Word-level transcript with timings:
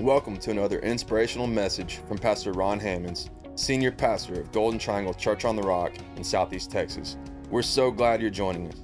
Welcome 0.00 0.38
to 0.38 0.50
another 0.50 0.80
inspirational 0.80 1.46
message 1.46 2.00
from 2.08 2.18
Pastor 2.18 2.50
Ron 2.50 2.80
Hammonds, 2.80 3.30
Senior 3.54 3.92
Pastor 3.92 4.40
of 4.40 4.50
Golden 4.50 4.76
Triangle 4.76 5.14
Church 5.14 5.44
on 5.44 5.54
the 5.54 5.62
Rock 5.62 5.92
in 6.16 6.24
Southeast 6.24 6.72
Texas. 6.72 7.16
We're 7.48 7.62
so 7.62 7.92
glad 7.92 8.20
you're 8.20 8.28
joining 8.28 8.66
us. 8.66 8.82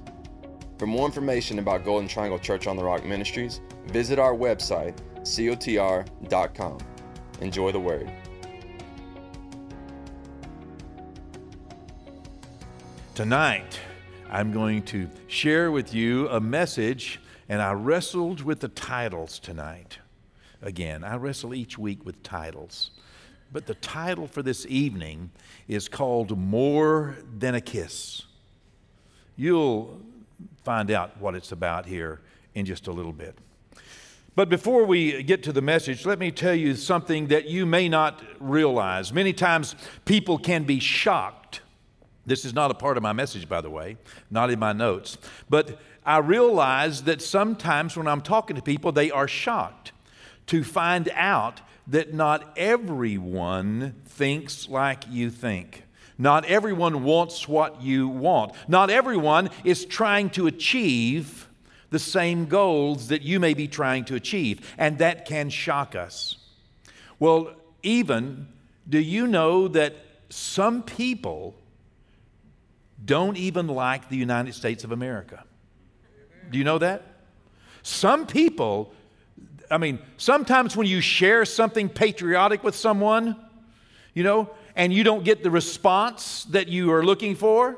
For 0.79 0.87
more 0.87 1.05
information 1.05 1.59
about 1.59 1.83
Golden 1.83 2.07
Triangle 2.07 2.39
Church 2.39 2.65
on 2.65 2.77
the 2.77 2.83
Rock 2.85 3.03
Ministries, 3.03 3.59
visit 3.87 4.19
our 4.19 4.33
website, 4.33 4.97
cotr.com. 5.25 6.77
Enjoy 7.41 7.73
the 7.73 7.79
word. 7.79 8.09
Tonight, 13.15 13.81
I'm 14.29 14.53
going 14.53 14.81
to 14.83 15.09
share 15.27 15.71
with 15.71 15.93
you 15.93 16.29
a 16.29 16.39
message, 16.39 17.19
and 17.49 17.61
I 17.61 17.73
wrestled 17.73 18.43
with 18.43 18.61
the 18.61 18.69
titles 18.69 19.39
tonight 19.39 19.99
again. 20.61 21.03
I 21.03 21.15
wrestle 21.15 21.53
each 21.53 21.77
week 21.77 22.05
with 22.05 22.21
titles. 22.23 22.91
But 23.51 23.65
the 23.65 23.75
title 23.75 24.27
for 24.27 24.41
this 24.41 24.65
evening 24.67 25.31
is 25.67 25.89
called 25.89 26.37
More 26.37 27.17
Than 27.37 27.55
a 27.55 27.61
Kiss. 27.61 28.23
You'll 29.35 29.99
find 30.63 30.91
out 30.91 31.19
what 31.19 31.35
it's 31.35 31.51
about 31.51 31.85
here 31.85 32.21
in 32.55 32.65
just 32.65 32.87
a 32.87 32.91
little 32.91 33.11
bit. 33.11 33.37
But 34.35 34.47
before 34.47 34.85
we 34.85 35.23
get 35.23 35.43
to 35.43 35.51
the 35.51 35.61
message, 35.61 36.05
let 36.05 36.17
me 36.17 36.31
tell 36.31 36.55
you 36.55 36.75
something 36.75 37.27
that 37.27 37.49
you 37.49 37.65
may 37.65 37.89
not 37.89 38.23
realize. 38.39 39.11
Many 39.11 39.33
times 39.33 39.75
people 40.05 40.37
can 40.37 40.63
be 40.63 40.79
shocked. 40.79 41.61
This 42.25 42.45
is 42.45 42.53
not 42.53 42.71
a 42.71 42.73
part 42.73 42.95
of 42.95 43.03
my 43.03 43.11
message, 43.11 43.49
by 43.49 43.59
the 43.59 43.69
way, 43.69 43.97
not 44.29 44.49
in 44.49 44.59
my 44.59 44.71
notes. 44.71 45.17
But 45.49 45.79
I 46.05 46.19
realize 46.19 47.03
that 47.03 47.21
sometimes 47.21 47.97
when 47.97 48.07
I'm 48.07 48.21
talking 48.21 48.55
to 48.55 48.61
people, 48.61 48.93
they 48.93 49.11
are 49.11 49.27
shocked 49.27 49.91
to 50.47 50.63
find 50.63 51.09
out 51.13 51.61
that 51.87 52.13
not 52.13 52.53
everyone 52.57 53.95
thinks 54.05 54.67
like 54.69 55.03
you 55.09 55.29
think. 55.29 55.83
Not 56.17 56.45
everyone 56.45 57.03
wants 57.03 57.47
what 57.47 57.81
you 57.81 58.07
want. 58.07 58.53
Not 58.67 58.89
everyone 58.89 59.49
is 59.63 59.85
trying 59.85 60.29
to 60.31 60.47
achieve 60.47 61.49
the 61.89 61.99
same 61.99 62.45
goals 62.45 63.09
that 63.09 63.21
you 63.21 63.39
may 63.39 63.53
be 63.53 63.67
trying 63.67 64.05
to 64.05 64.15
achieve, 64.15 64.73
and 64.77 64.97
that 64.99 65.25
can 65.25 65.49
shock 65.49 65.95
us. 65.95 66.37
Well, 67.19 67.53
even, 67.83 68.47
do 68.87 68.99
you 68.99 69.27
know 69.27 69.67
that 69.69 69.95
some 70.29 70.83
people 70.83 71.55
don't 73.03 73.37
even 73.37 73.67
like 73.67 74.09
the 74.09 74.17
United 74.17 74.53
States 74.53 74.83
of 74.83 74.91
America? 74.91 75.43
Do 76.49 76.57
you 76.57 76.63
know 76.63 76.77
that? 76.77 77.03
Some 77.83 78.27
people 78.27 78.93
I 79.71 79.77
mean, 79.77 79.99
sometimes 80.17 80.75
when 80.75 80.87
you 80.87 81.01
share 81.01 81.45
something 81.45 81.89
patriotic 81.89 82.63
with 82.63 82.75
someone, 82.75 83.35
you 84.13 84.23
know, 84.23 84.49
and 84.75 84.93
you 84.93 85.03
don't 85.03 85.23
get 85.23 85.43
the 85.43 85.51
response 85.51 86.45
that 86.45 86.67
you 86.67 86.91
are 86.91 87.03
looking 87.03 87.35
for, 87.35 87.77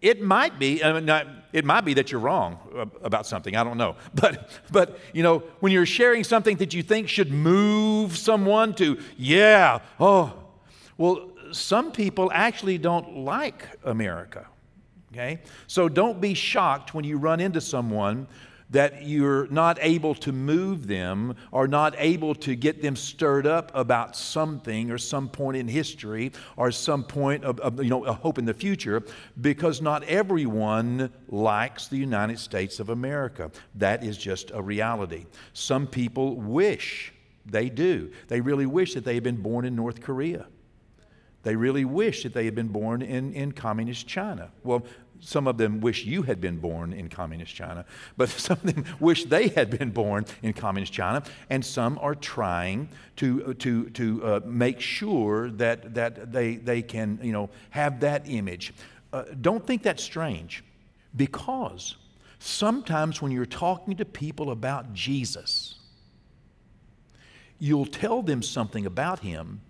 it 0.00 0.22
might 0.22 0.58
be, 0.58 0.82
I 0.82 1.00
mean, 1.00 1.26
it 1.52 1.64
might 1.64 1.84
be 1.84 1.94
that 1.94 2.12
you're 2.12 2.20
wrong 2.20 2.90
about 3.02 3.26
something. 3.26 3.56
I 3.56 3.64
don't 3.64 3.78
know. 3.78 3.96
But, 4.14 4.48
but, 4.70 4.98
you 5.12 5.22
know, 5.22 5.40
when 5.60 5.72
you're 5.72 5.86
sharing 5.86 6.24
something 6.24 6.56
that 6.58 6.72
you 6.72 6.82
think 6.82 7.08
should 7.08 7.32
move 7.32 8.16
someone 8.16 8.74
to, 8.74 8.98
yeah, 9.16 9.80
oh, 9.98 10.34
well, 10.96 11.30
some 11.52 11.92
people 11.92 12.30
actually 12.32 12.78
don't 12.78 13.18
like 13.18 13.64
America. 13.84 14.46
Okay? 15.12 15.40
So 15.66 15.88
don't 15.88 16.20
be 16.20 16.34
shocked 16.34 16.94
when 16.94 17.04
you 17.04 17.18
run 17.18 17.40
into 17.40 17.60
someone 17.60 18.28
that 18.70 19.02
you're 19.02 19.46
not 19.48 19.78
able 19.80 20.14
to 20.14 20.32
move 20.32 20.86
them 20.86 21.34
or 21.50 21.66
not 21.66 21.94
able 21.98 22.34
to 22.34 22.54
get 22.54 22.82
them 22.82 22.96
stirred 22.96 23.46
up 23.46 23.70
about 23.74 24.16
something 24.16 24.90
or 24.90 24.98
some 24.98 25.28
point 25.28 25.56
in 25.56 25.68
history 25.68 26.32
or 26.56 26.70
some 26.70 27.02
point 27.02 27.44
of, 27.44 27.58
of 27.60 27.82
you 27.82 27.90
know, 27.90 28.04
a 28.04 28.12
hope 28.12 28.38
in 28.38 28.44
the 28.44 28.54
future 28.54 29.02
because 29.40 29.80
not 29.80 30.02
everyone 30.04 31.10
likes 31.28 31.88
the 31.88 31.96
United 31.96 32.38
States 32.38 32.80
of 32.80 32.90
America. 32.90 33.50
That 33.74 34.04
is 34.04 34.18
just 34.18 34.50
a 34.52 34.60
reality. 34.60 35.26
Some 35.52 35.86
people 35.86 36.36
wish, 36.36 37.12
they 37.46 37.70
do, 37.70 38.10
they 38.28 38.40
really 38.40 38.66
wish 38.66 38.94
that 38.94 39.04
they 39.04 39.14
had 39.14 39.22
been 39.22 39.40
born 39.40 39.64
in 39.64 39.74
North 39.74 40.00
Korea. 40.00 40.46
They 41.42 41.56
really 41.56 41.84
wish 41.84 42.24
that 42.24 42.34
they 42.34 42.44
had 42.44 42.54
been 42.54 42.68
born 42.68 43.02
in, 43.02 43.32
in 43.32 43.52
communist 43.52 44.06
China. 44.06 44.50
Well, 44.64 44.84
some 45.20 45.46
of 45.46 45.58
them 45.58 45.80
wish 45.80 46.04
you 46.04 46.22
had 46.22 46.40
been 46.40 46.58
born 46.58 46.92
in 46.92 47.08
communist 47.08 47.54
China, 47.54 47.84
but 48.16 48.28
some 48.28 48.58
of 48.62 48.74
them 48.74 48.84
wish 49.00 49.24
they 49.24 49.48
had 49.48 49.70
been 49.76 49.90
born 49.90 50.24
in 50.42 50.52
communist 50.52 50.92
China, 50.92 51.22
and 51.50 51.64
some 51.64 51.98
are 52.00 52.14
trying 52.14 52.88
to, 53.16 53.54
to, 53.54 53.90
to 53.90 54.24
uh, 54.24 54.40
make 54.44 54.80
sure 54.80 55.50
that, 55.50 55.94
that 55.94 56.32
they, 56.32 56.56
they 56.56 56.82
can 56.82 57.18
you 57.22 57.32
know, 57.32 57.50
have 57.70 58.00
that 58.00 58.22
image. 58.26 58.72
Uh, 59.12 59.24
don't 59.40 59.66
think 59.66 59.82
that's 59.82 60.02
strange, 60.02 60.64
because 61.16 61.96
sometimes 62.38 63.22
when 63.22 63.32
you're 63.32 63.46
talking 63.46 63.96
to 63.96 64.04
people 64.04 64.50
about 64.50 64.92
Jesus, 64.92 65.76
you'll 67.58 67.86
tell 67.86 68.22
them 68.22 68.42
something 68.42 68.86
about 68.86 69.20
him 69.20 69.60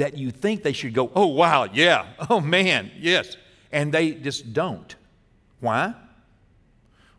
that 0.00 0.18
you 0.18 0.30
think 0.30 0.62
they 0.62 0.72
should 0.72 0.92
go, 0.92 1.10
oh, 1.14 1.28
wow, 1.28 1.68
yeah, 1.72 2.06
oh, 2.28 2.40
man, 2.40 2.90
yes 2.98 3.36
and 3.72 3.92
they 3.92 4.12
just 4.12 4.52
don't. 4.52 4.94
Why? 5.60 5.94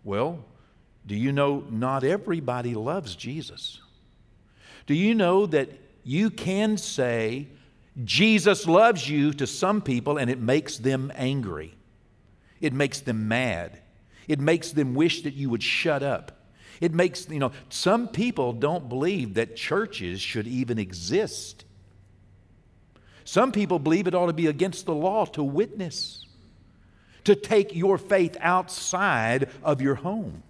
Well, 0.04 0.44
do 1.06 1.16
you 1.16 1.32
know 1.32 1.64
not 1.70 2.04
everybody 2.04 2.76
loves 2.76 3.16
Jesus? 3.16 3.80
Do 4.88 4.94
you 4.94 5.16
know 5.16 5.46
that 5.46 5.70
you 6.04 6.30
can 6.30 6.78
say, 6.78 7.48
Jesus 8.04 8.68
loves 8.68 9.08
you 9.08 9.34
to 9.34 9.46
some 9.46 9.82
people 9.82 10.18
and 10.18 10.30
it 10.30 10.40
makes 10.40 10.78
them 10.78 11.12
angry? 11.16 11.76
It 12.60 12.74
makes 12.74 13.00
them 13.00 13.28
mad. 13.28 13.80
It 14.28 14.40
makes 14.40 14.72
them 14.72 14.94
wish 14.94 15.24
that 15.24 15.34
you 15.34 15.50
would 15.50 15.64
shut 15.64 16.04
up. 16.04 16.38
It 16.80 16.94
makes, 16.94 17.30
you 17.30 17.40
know, 17.40 17.52
some 17.70 18.08
people 18.08 18.54
don't 18.54 18.90
believe 18.90 19.36
that 19.36 19.56
churches 19.56 20.20
should 20.20 20.48
even 20.48 20.80
exist. 20.80 21.64
Some 23.32 23.54
people 23.54 23.80
believe 23.80 24.08
it 24.08 24.14
ought 24.14 24.26
to 24.26 24.34
be 24.34 24.48
against 24.48 24.86
the 24.86 24.94
law 24.94 25.24
to 25.24 25.42
witness 25.42 26.26
to 27.24 27.34
take 27.34 27.74
your 27.74 27.98
faith 27.98 28.36
outside 28.42 29.48
of 29.64 29.82
your 29.82 29.96
home, 29.96 30.44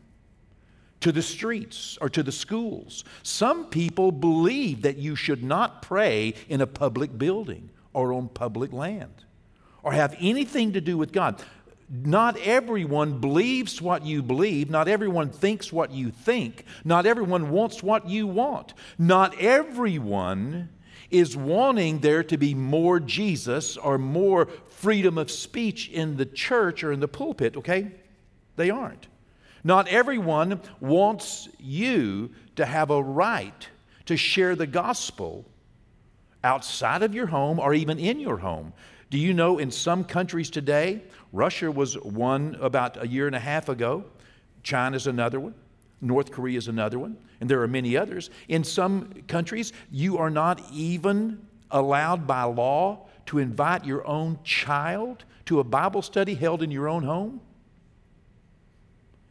to 1.01 1.11
the 1.11 1.21
streets 1.21 1.99
or 2.01 2.09
to 2.09 2.23
the 2.23 2.31
schools. 2.31 3.05
Some 3.21 3.65
people 3.65 4.11
believe 4.11 4.81
that 4.81 4.97
you 4.97 5.15
should 5.15 5.43
not 5.43 5.83
pray 5.83 6.33
in 6.49 6.59
a 6.59 6.65
public 6.65 7.15
building 7.15 7.69
or 7.93 8.13
on 8.13 8.29
public 8.29 8.73
land 8.73 9.25
or 9.83 9.91
have 9.91 10.15
anything 10.19 10.73
to 10.73 10.81
do 10.81 10.97
with 10.97 11.11
God. 11.11 11.39
Not 11.87 12.35
everyone 12.37 13.19
believes 13.19 13.79
what 13.79 14.07
you 14.07 14.23
believe. 14.23 14.71
Not 14.71 14.87
everyone 14.87 15.29
thinks 15.29 15.71
what 15.71 15.91
you 15.91 16.09
think. 16.09 16.65
Not 16.83 17.05
everyone 17.05 17.51
wants 17.51 17.83
what 17.83 18.09
you 18.09 18.25
want. 18.25 18.73
Not 18.97 19.39
everyone 19.39 20.69
is 21.11 21.35
wanting 21.35 21.99
there 21.99 22.23
to 22.23 22.37
be 22.37 22.53
more 22.53 22.99
Jesus 22.99 23.77
or 23.77 23.97
more 23.97 24.47
freedom 24.67 25.17
of 25.17 25.29
speech 25.29 25.89
in 25.89 26.17
the 26.17 26.25
church 26.25 26.83
or 26.83 26.91
in 26.91 26.99
the 26.99 27.07
pulpit, 27.07 27.57
okay? 27.57 27.91
They 28.55 28.69
aren't. 28.69 29.07
Not 29.63 29.87
everyone 29.87 30.59
wants 30.79 31.47
you 31.59 32.31
to 32.55 32.65
have 32.65 32.89
a 32.89 33.01
right 33.01 33.67
to 34.05 34.17
share 34.17 34.55
the 34.55 34.67
gospel 34.67 35.45
outside 36.43 37.03
of 37.03 37.13
your 37.13 37.27
home 37.27 37.59
or 37.59 37.73
even 37.73 37.99
in 37.99 38.19
your 38.19 38.37
home. 38.37 38.73
Do 39.09 39.17
you 39.17 39.33
know 39.33 39.59
in 39.59 39.71
some 39.71 40.03
countries 40.03 40.49
today, 40.49 41.03
Russia 41.31 41.71
was 41.71 41.95
one 41.99 42.57
about 42.59 43.01
a 43.01 43.07
year 43.07 43.27
and 43.27 43.35
a 43.35 43.39
half 43.39 43.69
ago, 43.69 44.05
China's 44.63 45.05
another 45.05 45.39
one, 45.39 45.53
North 46.01 46.31
Korea 46.31 46.57
is 46.57 46.67
another 46.67 46.97
one, 46.97 47.15
and 47.39 47.49
there 47.49 47.61
are 47.61 47.67
many 47.67 47.95
others. 47.95 48.29
In 48.47 48.63
some 48.63 49.13
countries, 49.27 49.71
you 49.91 50.17
are 50.17 50.31
not 50.31 50.61
even 50.73 51.45
allowed 51.69 52.25
by 52.25 52.43
law 52.43 53.07
to 53.27 53.37
invite 53.37 53.85
your 53.85 54.05
own 54.07 54.39
child 54.43 55.23
to 55.45 55.59
a 55.59 55.63
Bible 55.63 56.01
study 56.01 56.33
held 56.33 56.63
in 56.63 56.71
your 56.71 56.89
own 56.89 57.03
home. 57.03 57.39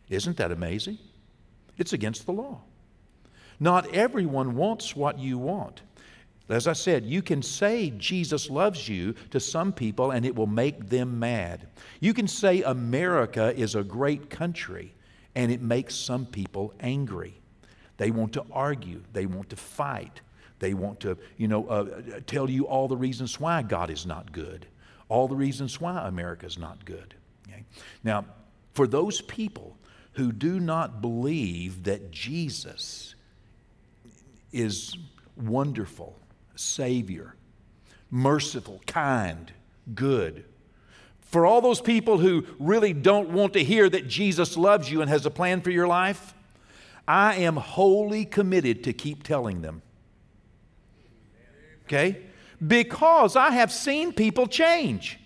Isn't 0.09 0.37
that 0.39 0.53
amazing? 0.53 0.99
It's 1.77 1.93
against 1.93 2.27
the 2.27 2.33
law. 2.33 2.61
Not 3.59 3.95
everyone 3.95 4.57
wants 4.57 4.97
what 4.97 5.19
you 5.19 5.39
want. 5.39 5.83
As 6.49 6.67
I 6.67 6.73
said, 6.73 7.05
you 7.05 7.23
can 7.23 7.43
say 7.43 7.91
Jesus 7.91 8.51
loves 8.51 8.89
you 8.89 9.15
to 9.31 9.39
some 9.39 9.73
people 9.73 10.11
and 10.11 10.27
it 10.27 10.35
will 10.35 10.49
make 10.49 10.89
them 10.89 11.21
mad. 11.21 11.69
You 12.01 12.13
can 12.13 12.27
say 12.27 12.63
America 12.63 13.55
is 13.57 13.77
a 13.77 13.85
great 13.85 14.31
country 14.31 14.95
and 15.35 15.51
it 15.51 15.61
makes 15.61 15.95
some 15.95 16.27
people 16.27 16.75
angry. 16.81 17.41
They 17.97 18.11
want 18.11 18.33
to 18.35 18.45
argue, 18.51 19.03
they 19.13 19.27
want 19.27 19.51
to 19.51 19.57
fight, 19.57 20.21
they 20.59 20.75
want 20.75 21.01
to, 21.01 21.17
you 21.37 21.49
know, 21.49 21.67
uh, 21.69 22.21
tell 22.27 22.49
you 22.49 22.67
all 22.67 22.89
the 22.89 22.97
reasons 22.97 23.39
why 23.39 23.63
God 23.63 23.91
is 23.91 24.07
not 24.07 24.33
good, 24.33 24.67
all 25.09 25.29
the 25.29 25.37
reasons 25.37 25.81
why 25.81 26.07
America 26.07 26.47
is 26.47 26.59
not 26.59 26.85
good. 26.85 27.15
Okay? 27.49 27.65
Now, 28.05 28.25
for 28.73 28.87
those 28.87 29.21
people 29.21 29.77
who 30.13 30.33
do 30.33 30.61
not 30.61 31.01
believe 31.01 31.85
that 31.85 32.11
Jesus 32.11 33.15
is 34.53 34.97
wonderful, 35.37 36.19
Savior, 36.57 37.35
merciful, 38.11 38.81
kind, 38.87 39.53
good. 39.95 40.45
For 41.31 41.47
all 41.47 41.61
those 41.61 41.81
people 41.81 42.19
who 42.19 42.45
really 42.59 42.93
don't 42.93 43.31
want 43.31 43.53
to 43.53 43.63
hear 43.63 43.89
that 43.89 44.09
Jesus 44.09 44.57
loves 44.57 44.91
you 44.91 45.01
and 45.01 45.09
has 45.09 45.25
a 45.27 45.31
plan 45.31 45.61
for 45.61 45.71
your 45.71 45.87
life, 45.87 46.35
I 47.07 47.37
am 47.37 47.55
wholly 47.57 48.25
committed 48.25 48.83
to 48.85 48.93
keep 48.93 49.23
telling 49.23 49.63
them. 49.63 49.83
Okay? 51.85 52.23
Because 52.65 53.37
I 53.37 53.51
have 53.51 53.71
seen 53.71 54.13
people 54.13 54.49
change. 54.49 55.21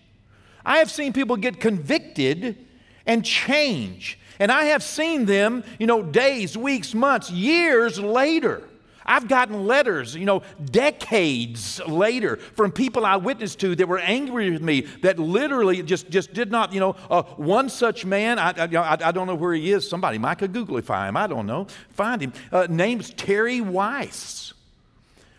I 0.64 0.76
have 0.78 0.90
seen 0.90 1.14
people 1.14 1.38
get 1.38 1.58
convicted 1.58 2.58
and 3.06 3.24
change. 3.24 4.18
And 4.38 4.52
I 4.52 4.64
have 4.64 4.82
seen 4.82 5.24
them, 5.24 5.64
you 5.78 5.86
know, 5.86 6.02
days, 6.02 6.54
weeks, 6.54 6.92
months, 6.92 7.30
years 7.30 7.98
later. 7.98 8.62
I've 9.06 9.28
gotten 9.28 9.66
letters, 9.66 10.14
you 10.14 10.24
know, 10.24 10.42
decades 10.64 11.80
later 11.86 12.36
from 12.36 12.72
people 12.72 13.04
I 13.04 13.16
witnessed 13.16 13.60
to 13.60 13.74
that 13.76 13.86
were 13.86 13.98
angry 13.98 14.50
with 14.50 14.62
me 14.62 14.82
that 15.02 15.18
literally 15.18 15.82
just, 15.82 16.08
just 16.10 16.32
did 16.32 16.50
not, 16.50 16.72
you 16.72 16.80
know, 16.80 16.96
uh, 17.10 17.22
one 17.22 17.68
such 17.68 18.04
man, 18.06 18.38
I, 18.38 18.50
I, 18.50 19.08
I, 19.08 19.12
don't 19.12 19.26
know 19.26 19.34
where 19.34 19.54
he 19.54 19.72
is. 19.72 19.88
Somebody 19.88 20.18
might 20.18 20.36
could 20.36 20.52
Googlify 20.52 21.08
him. 21.08 21.16
I 21.16 21.26
don't 21.26 21.46
know. 21.46 21.66
Find 21.90 22.22
him. 22.22 22.32
Uh, 22.50 22.66
name's 22.70 23.10
Terry 23.10 23.60
Weiss. 23.60 24.53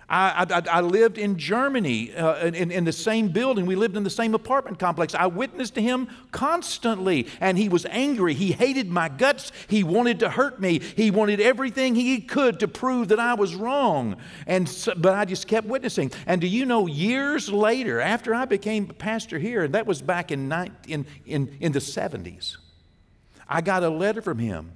I, 0.07 0.46
I, 0.50 0.78
I, 0.78 0.81
lived 0.81 1.18
in 1.18 1.38
Germany 1.38 2.13
uh, 2.13 2.46
in, 2.46 2.69
in 2.69 2.86
the 2.86 2.92
same 2.92 3.30
building. 3.30 3.66
We 3.66 3.75
lived 3.75 3.98
in 3.98 4.04
the 4.04 4.10
same 4.12 4.36
apartment 4.36 4.78
complex. 4.78 5.16
I 5.16 5.25
witnessed 5.25 5.74
to 5.75 5.81
him 5.81 6.10
constantly, 6.31 7.28
and 7.40 7.57
he 7.57 7.69
was 7.69 7.88
angry. 7.88 8.36
He 8.36 8.52
hated 8.52 8.90
my 8.90 9.10
guts. 9.10 9.52
He 9.68 9.84
wanted 9.84 10.19
to 10.19 10.30
hurt 10.30 10.60
me. 10.60 10.80
He 10.80 11.10
wanted 11.10 11.42
everything 11.42 11.96
he 11.96 12.22
could 12.22 12.60
to 12.60 12.68
prove 12.68 13.07
that 13.07 13.19
I 13.19 13.34
was 13.34 13.56
wrong. 13.56 14.18
And 14.46 14.69
so, 14.69 14.94
but 14.96 15.16
I 15.16 15.25
just 15.25 15.48
kept 15.48 15.66
witnessing. 15.66 16.12
And 16.28 16.40
do 16.40 16.48
you 16.48 16.66
know, 16.66 16.86
years 16.86 17.50
later, 17.50 18.00
after 18.00 18.36
I 18.36 18.46
became 18.46 18.86
pastor 18.86 19.40
here, 19.40 19.63
and 19.63 19.74
that 19.74 19.88
was 19.88 20.04
back 20.04 20.31
in, 20.31 20.51
in, 20.88 21.08
in, 21.25 21.58
in 21.60 21.72
the 21.72 21.80
70s, 21.80 22.58
I 23.48 23.62
got 23.62 23.81
a 23.81 23.90
letter 23.90 24.22
from 24.22 24.38
him 24.38 24.75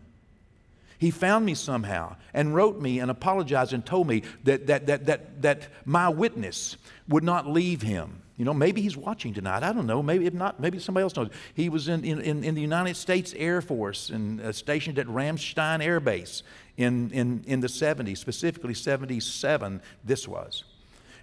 he 1.00 1.12
found 1.12 1.46
me 1.46 1.56
somehow 1.56 2.18
and 2.34 2.54
wrote 2.54 2.80
me 2.80 3.00
and 3.00 3.10
apologized 3.10 3.72
and 3.72 3.86
told 3.86 4.08
me 4.08 4.22
that, 4.44 4.68
that, 4.68 4.86
that, 4.88 5.06
that, 5.06 5.42
that 5.42 5.68
my 5.86 6.10
witness 6.10 6.76
would 7.08 7.24
not 7.24 7.48
leave 7.48 7.82
him. 7.82 8.22
You 8.36 8.46
know, 8.46 8.54
maybe 8.54 8.82
he's 8.82 8.96
watching 8.96 9.34
tonight. 9.34 9.64
I 9.64 9.72
don't 9.72 9.88
know. 9.88 10.04
Maybe 10.04 10.26
if 10.26 10.34
not, 10.34 10.60
maybe 10.60 10.78
somebody 10.78 11.04
else 11.04 11.16
knows. 11.16 11.30
He 11.54 11.70
was 11.70 11.88
in, 11.88 12.04
in, 12.04 12.44
in 12.44 12.54
the 12.54 12.62
United 12.62 12.96
States 12.98 13.34
Air 13.38 13.62
Force 13.62 14.10
and 14.10 14.42
uh, 14.42 14.52
stationed 14.52 15.00
at 15.00 15.08
Ramstein 15.08 15.82
Air 15.82 16.02
Base 16.02 16.44
in, 16.78 17.12
in, 17.12 17.44
in 17.48 17.62
the 17.62 17.68
70s, 17.68 18.18
specifically 18.18 18.74
77, 18.74 19.82
this 20.04 20.28
was. 20.28 20.66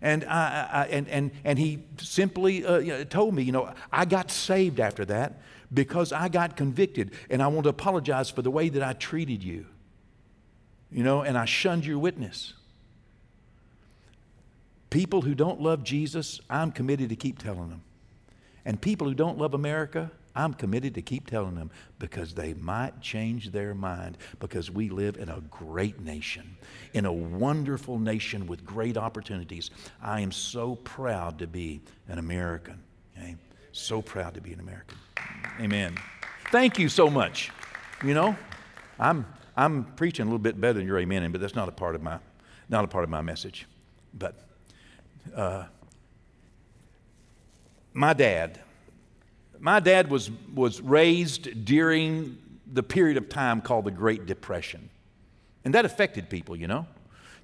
And, 0.00 0.24
I, 0.24 0.68
I, 0.70 0.86
and, 0.86 1.08
and, 1.08 1.30
and 1.44 1.58
he 1.58 1.84
simply 1.98 2.64
uh, 2.64 2.78
you 2.78 2.92
know, 2.92 3.04
told 3.04 3.34
me, 3.34 3.42
you 3.42 3.52
know, 3.52 3.72
I 3.92 4.04
got 4.06 4.30
saved 4.30 4.80
after 4.80 5.04
that 5.06 5.40
because 5.72 6.12
I 6.12 6.28
got 6.28 6.56
convicted 6.56 7.12
and 7.30 7.42
I 7.42 7.48
want 7.48 7.64
to 7.64 7.70
apologize 7.70 8.30
for 8.30 8.42
the 8.42 8.50
way 8.50 8.68
that 8.68 8.82
I 8.82 8.92
treated 8.92 9.42
you. 9.42 9.66
You 10.90 11.02
know, 11.02 11.22
and 11.22 11.36
I 11.36 11.44
shunned 11.44 11.84
your 11.84 11.98
witness. 11.98 12.54
People 14.90 15.22
who 15.22 15.34
don't 15.34 15.60
love 15.60 15.82
Jesus, 15.82 16.40
I'm 16.48 16.70
committed 16.70 17.08
to 17.08 17.16
keep 17.16 17.38
telling 17.38 17.68
them. 17.68 17.82
And 18.64 18.80
people 18.80 19.06
who 19.06 19.14
don't 19.14 19.38
love 19.38 19.54
America, 19.54 20.10
I'm 20.34 20.52
committed 20.52 20.94
to 20.94 21.02
keep 21.02 21.28
telling 21.28 21.54
them 21.54 21.70
because 21.98 22.34
they 22.34 22.52
might 22.54 23.00
change 23.00 23.50
their 23.52 23.74
mind 23.74 24.18
because 24.38 24.70
we 24.70 24.90
live 24.90 25.16
in 25.16 25.28
a 25.28 25.40
great 25.50 26.00
nation, 26.00 26.56
in 26.92 27.06
a 27.06 27.12
wonderful 27.12 27.98
nation 27.98 28.46
with 28.46 28.64
great 28.64 28.96
opportunities. 28.96 29.70
I 30.02 30.20
am 30.20 30.32
so 30.32 30.76
proud 30.76 31.38
to 31.38 31.46
be 31.46 31.80
an 32.08 32.18
American. 32.18 32.82
Okay? 33.16 33.36
So 33.76 34.00
proud 34.00 34.34
to 34.34 34.40
be 34.40 34.54
an 34.54 34.60
American. 34.60 34.96
Amen. 35.60 35.96
Thank 36.50 36.78
you 36.78 36.88
so 36.88 37.10
much. 37.10 37.50
You 38.02 38.14
know, 38.14 38.34
I'm, 38.98 39.26
I'm 39.54 39.84
preaching 39.96 40.22
a 40.22 40.26
little 40.26 40.38
bit 40.38 40.58
better 40.58 40.78
than 40.78 40.86
your 40.86 40.98
amen, 40.98 41.30
but 41.30 41.42
that's 41.42 41.54
not 41.54 41.68
a 41.68 41.72
part 41.72 41.94
of 41.94 42.02
my, 42.02 42.18
not 42.70 42.84
a 42.84 42.88
part 42.88 43.04
of 43.04 43.10
my 43.10 43.20
message. 43.20 43.66
But 44.14 44.42
uh, 45.34 45.64
my 47.92 48.14
dad, 48.14 48.60
my 49.58 49.78
dad 49.78 50.10
was, 50.10 50.30
was 50.54 50.80
raised 50.80 51.66
during 51.66 52.38
the 52.72 52.82
period 52.82 53.18
of 53.18 53.28
time 53.28 53.60
called 53.60 53.84
the 53.84 53.90
Great 53.90 54.24
Depression. 54.24 54.88
And 55.66 55.74
that 55.74 55.84
affected 55.84 56.30
people, 56.30 56.56
you 56.56 56.66
know. 56.66 56.86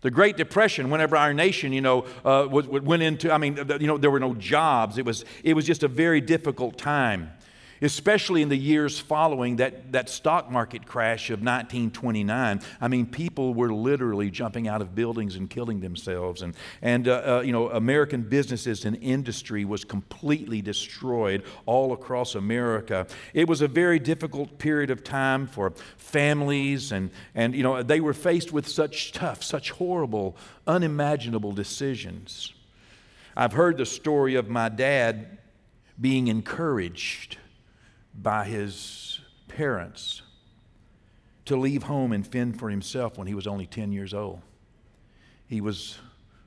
The 0.03 0.11
Great 0.11 0.37
Depression, 0.37 0.91
whenever 0.91 1.17
our 1.17 1.33
nation, 1.33 1.73
you 1.73 1.81
know, 1.81 2.05
uh, 2.25 2.47
went 2.51 3.03
into, 3.03 3.33
I 3.33 3.39
mean, 3.39 3.57
you 3.81 3.87
know, 3.87 3.97
there 3.97 4.11
were 4.11 4.21
no 4.21 4.35
jobs. 4.35 4.99
It 4.99 5.05
was, 5.05 5.25
it 5.43 5.55
was 5.55 5.65
just 5.65 5.83
a 5.83 5.89
very 5.89 6.21
difficult 6.21 6.77
time 6.77 7.33
especially 7.83 8.43
in 8.43 8.49
the 8.49 8.57
years 8.57 8.99
following 8.99 9.57
that, 9.57 9.91
that 9.93 10.09
stock 10.09 10.51
market 10.51 10.87
crash 10.87 11.31
of 11.31 11.41
1929. 11.41 12.61
I 12.81 12.89
mean, 12.89 13.07
people 13.07 13.55
were 13.55 13.73
literally 13.73 14.31
jumping 14.31 14.69
out 14.69 14.81
of 14.81 14.95
buildings 14.95 15.35
and 15.35 15.51
killing 15.51 15.81
themselves. 15.81 16.43
And, 16.43 16.55
and 16.81 17.09
uh, 17.09 17.23
uh, 17.39 17.43
you 17.45 17.53
know, 17.53 17.71
American 17.71 18.23
businesses 18.23 18.85
and 18.85 18.97
industry 19.03 19.65
was 19.65 19.85
completely 19.85 20.63
destroyed 20.63 21.43
all 21.67 21.93
across 21.93 22.37
America. 22.37 23.07
It 23.35 23.49
was 23.49 23.61
a 23.61 23.69
very 23.69 23.99
difficult 23.99 24.59
period 24.59 24.91
of 24.91 25.03
time 25.03 25.49
for 25.49 25.73
families, 25.97 26.93
and, 26.93 27.11
and 27.35 27.55
you 27.55 27.65
know, 27.65 27.83
they 27.83 28.01
were 28.01 28.15
faced 28.15 28.53
with 28.53 28.69
such 28.69 29.13
tough, 29.13 29.43
such 29.43 29.73
horrible, 29.73 30.37
unimaginable 30.67 31.53
decisions. 31.53 32.53
I've 33.37 33.55
heard 33.55 33.79
the 33.79 33.87
story 33.87 34.37
of 34.37 34.49
my 34.49 34.69
dad 34.69 35.39
being 36.01 36.29
encouraged 36.29 37.39
by 38.15 38.45
his 38.45 39.21
parents 39.49 40.23
to 41.45 41.57
leave 41.57 41.85
home 41.85 42.13
and 42.13 42.27
fend 42.27 42.59
for 42.59 42.71
himself 42.71 43.19
when 43.19 43.27
he 43.27 43.35
was 43.35 43.47
only 43.47 43.67
10 43.67 43.93
years 43.93 44.15
old. 44.15 44.41
He 45.47 45.61
was 45.61 45.99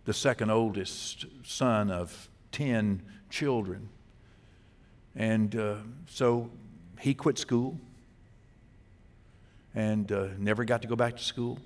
the 0.05 0.13
second 0.13 0.51
oldest 0.51 1.25
son 1.43 1.91
of 1.91 2.29
10 2.51 3.03
children. 3.29 3.89
And 5.15 5.55
uh, 5.55 5.75
so 6.07 6.49
he 6.99 7.13
quit 7.13 7.37
school 7.37 7.77
and 9.73 10.11
uh, 10.11 10.27
never 10.37 10.63
got 10.63 10.81
to 10.83 10.87
go 10.87 10.95
back 10.95 11.17
to 11.17 11.23
school. 11.23 11.59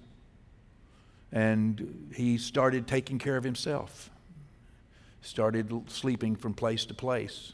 And 1.31 2.11
he 2.15 2.37
started 2.37 2.87
taking 2.87 3.19
care 3.19 3.37
of 3.37 3.43
himself, 3.43 4.09
started 5.21 5.71
sleeping 5.87 6.35
from 6.35 6.53
place 6.55 6.85
to 6.85 6.93
place. 6.95 7.53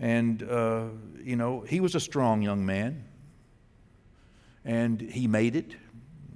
And, 0.00 0.42
uh, 0.42 0.84
you 1.22 1.36
know, 1.36 1.60
he 1.60 1.80
was 1.80 1.94
a 1.94 2.00
strong 2.00 2.42
young 2.42 2.64
man. 2.66 3.04
And 4.64 5.00
he 5.00 5.26
made 5.26 5.56
it. 5.56 5.76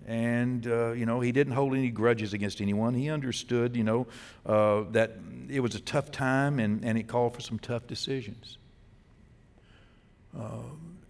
And, 0.07 0.67
uh, 0.67 0.93
you 0.93 1.05
know, 1.05 1.21
he 1.21 1.33
didn't 1.33 1.55
hold 1.55 1.75
any 1.75 1.91
grudges 1.91 2.33
against 2.33 2.61
anyone. 2.61 2.95
He 2.95 3.11
understood, 3.11 3.75
you 3.75 3.83
know, 3.83 4.07
uh, 4.45 4.85
that 4.93 5.17
it 5.49 5.61
was 5.61 5.75
a 5.75 5.81
tough 5.81 6.13
time 6.13 6.61
and, 6.61 6.85
and 6.85 6.97
it 6.97 7.09
called 7.09 7.35
for 7.35 7.41
some 7.41 7.59
tough 7.59 7.87
decisions. 7.89 8.59
Uh, 10.39 10.63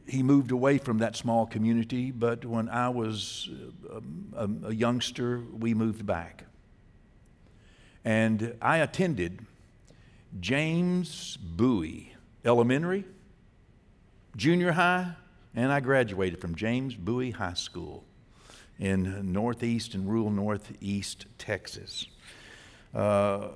he 0.07 0.23
moved 0.23 0.51
away 0.51 0.79
from 0.79 0.99
that 0.99 1.17
small 1.17 1.47
community, 1.47 2.11
but 2.11 2.45
when 2.45 2.69
I 2.69 2.89
was 2.89 3.51
a, 4.35 4.45
a, 4.45 4.49
a 4.69 4.75
youngster, 4.75 5.43
we 5.53 5.75
moved 5.75 6.07
back. 6.07 6.45
And 8.05 8.55
I 8.63 8.79
attended 8.79 9.41
James 10.39 11.37
Bowie 11.37 12.16
elementary, 12.47 13.05
junior 14.37 14.73
high, 14.73 15.13
and 15.55 15.73
I 15.73 15.81
graduated 15.81 16.41
from 16.41 16.55
James 16.55 16.95
Bowie 16.95 17.33
High 17.33 17.55
School 17.55 18.05
in 18.79 19.33
northeast 19.33 19.95
and 19.95 20.09
rural 20.09 20.31
northeast 20.31 21.27
Texas. 21.39 22.07
Uh, 22.95 23.49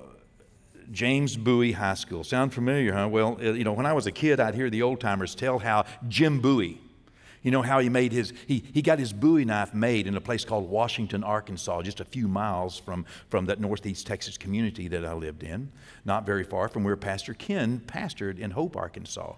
James 0.91 1.37
Bowie 1.37 1.71
High 1.71 1.93
School. 1.93 2.23
Sound 2.23 2.53
familiar, 2.53 2.93
huh? 2.93 3.07
Well, 3.07 3.37
you 3.41 3.63
know, 3.63 3.73
when 3.73 3.85
I 3.85 3.93
was 3.93 4.07
a 4.07 4.11
kid, 4.11 4.39
I'd 4.39 4.55
hear 4.55 4.69
the 4.69 4.81
old 4.81 4.99
timers 4.99 5.35
tell 5.35 5.59
how 5.59 5.85
Jim 6.07 6.41
Bowie, 6.41 6.81
you 7.41 7.51
know 7.51 7.61
how 7.61 7.79
he 7.79 7.89
made 7.89 8.11
his, 8.11 8.33
he, 8.47 8.63
he 8.73 8.81
got 8.81 8.99
his 8.99 9.13
Bowie 9.13 9.45
knife 9.45 9.73
made 9.73 10.07
in 10.07 10.15
a 10.15 10.21
place 10.21 10.45
called 10.45 10.69
Washington, 10.69 11.23
Arkansas, 11.23 11.81
just 11.81 11.99
a 11.99 12.05
few 12.05 12.27
miles 12.27 12.77
from, 12.77 13.05
from 13.29 13.45
that 13.45 13.59
northeast 13.59 14.05
Texas 14.05 14.37
community 14.37 14.87
that 14.89 15.05
I 15.05 15.13
lived 15.13 15.43
in, 15.43 15.71
not 16.05 16.25
very 16.25 16.43
far 16.43 16.67
from 16.67 16.83
where 16.83 16.95
Pastor 16.95 17.33
Ken 17.33 17.81
pastored 17.85 18.37
in 18.37 18.51
Hope, 18.51 18.75
Arkansas. 18.75 19.33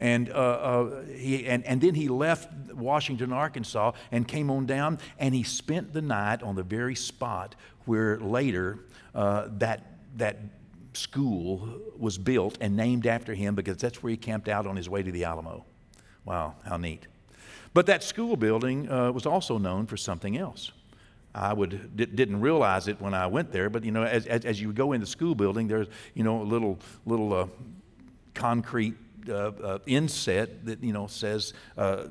And, 0.00 0.30
uh, 0.30 0.32
uh, 0.32 1.02
he, 1.06 1.46
and, 1.46 1.64
and 1.64 1.80
then 1.80 1.94
he 1.94 2.08
left 2.08 2.72
Washington, 2.72 3.32
Arkansas, 3.32 3.92
and 4.12 4.28
came 4.28 4.48
on 4.48 4.66
down, 4.66 5.00
and 5.18 5.34
he 5.34 5.42
spent 5.42 5.92
the 5.92 6.02
night 6.02 6.42
on 6.42 6.54
the 6.54 6.62
very 6.62 6.94
spot 6.94 7.56
where 7.84 8.18
later 8.20 8.78
uh, 9.14 9.48
that, 9.58 9.98
that 10.16 10.38
school 10.92 11.80
was 11.96 12.16
built 12.16 12.58
and 12.60 12.76
named 12.76 13.08
after 13.08 13.34
him 13.34 13.56
because 13.56 13.78
that's 13.78 14.02
where 14.02 14.10
he 14.10 14.16
camped 14.16 14.48
out 14.48 14.68
on 14.68 14.76
his 14.76 14.88
way 14.88 15.02
to 15.02 15.10
the 15.10 15.24
Alamo. 15.24 15.64
Wow, 16.28 16.56
how 16.66 16.76
neat. 16.76 17.06
But 17.72 17.86
that 17.86 18.04
school 18.04 18.36
building 18.36 18.90
uh, 18.90 19.10
was 19.12 19.24
also 19.24 19.56
known 19.56 19.86
for 19.86 19.96
something 19.96 20.36
else. 20.36 20.72
I 21.34 21.54
would 21.54 21.96
didn't 21.96 22.42
realize 22.42 22.86
it 22.86 23.00
when 23.00 23.14
I 23.14 23.26
went 23.28 23.50
there, 23.50 23.70
but 23.70 23.82
you 23.82 23.92
know, 23.92 24.02
as, 24.02 24.26
as, 24.26 24.44
as 24.44 24.60
you 24.60 24.74
go 24.74 24.92
in 24.92 25.00
the 25.00 25.06
school 25.06 25.34
building, 25.34 25.68
there's 25.68 25.86
you 26.12 26.24
know 26.24 26.42
a 26.42 26.44
little 26.44 26.78
little 27.06 27.32
uh, 27.32 27.46
concrete 28.34 28.94
uh, 29.30 29.52
uh, 29.62 29.78
inset 29.86 30.66
that 30.66 30.84
you 30.84 30.92
know 30.92 31.06
says 31.06 31.54
uh, 31.78 32.08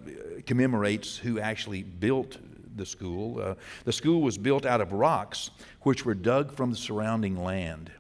commemorates 0.48 1.16
who 1.16 1.40
actually 1.40 1.84
built 1.84 2.38
the 2.76 2.88
school. 2.88 3.40
Uh, 3.40 3.54
the 3.86 3.94
school 3.94 4.24
was 4.24 4.36
built 4.36 4.66
out 4.66 4.82
of 4.82 4.94
rocks 4.94 5.52
which 5.82 6.06
were 6.06 6.16
dug 6.16 6.52
from 6.52 6.72
the 6.72 6.78
surrounding 6.78 7.44
land, 7.44 7.92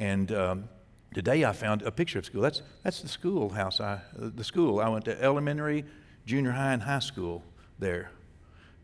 and 0.00 0.32
um, 0.32 0.68
today 1.14 1.44
I 1.44 1.52
found 1.52 1.82
a 1.82 1.90
picture 1.90 2.18
of 2.18 2.26
school. 2.26 2.42
That's 2.42 2.60
that's 2.82 3.00
the 3.00 3.08
schoolhouse. 3.08 3.80
I 3.80 4.00
the 4.18 4.44
school 4.44 4.80
I 4.80 4.88
went 4.88 5.06
to 5.06 5.22
elementary, 5.22 5.84
junior 6.26 6.50
high, 6.50 6.72
and 6.72 6.82
high 6.82 6.98
school 6.98 7.42
there. 7.78 8.10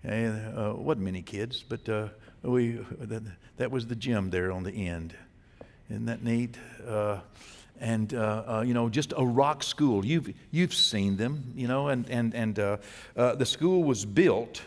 And, 0.03 0.57
uh, 0.57 0.75
wasn't 0.77 1.05
many 1.05 1.21
kids, 1.21 1.63
but 1.63 1.87
uh, 1.87 2.09
we 2.43 2.79
that, 3.01 3.23
that, 3.59 3.71
was 3.71 3.87
the 3.87 3.97
gym 3.97 4.31
there 4.31 4.51
on 4.51 4.63
the 4.63 4.89
end. 4.89 5.15
Isn't 5.91 6.07
that 6.07 6.23
neat? 6.25 6.57
Uh, 6.89 7.19
and 7.81 8.15
uh, 8.15 8.45
uh, 8.47 8.61
you 8.67 8.73
know, 8.73 8.89
just 8.89 9.13
a 9.17 9.25
rock 9.25 9.63
school. 9.63 10.07
You've 10.07 10.33
you've 10.51 10.73
seen 10.73 11.17
them, 11.17 11.53
you 11.55 11.69
know, 11.69 11.89
and 11.89 12.09
and 12.09 12.35
and 12.35 12.59
uh, 12.59 12.77
the 13.15 13.45
school 13.45 13.85
was 13.85 14.07
built 14.07 14.63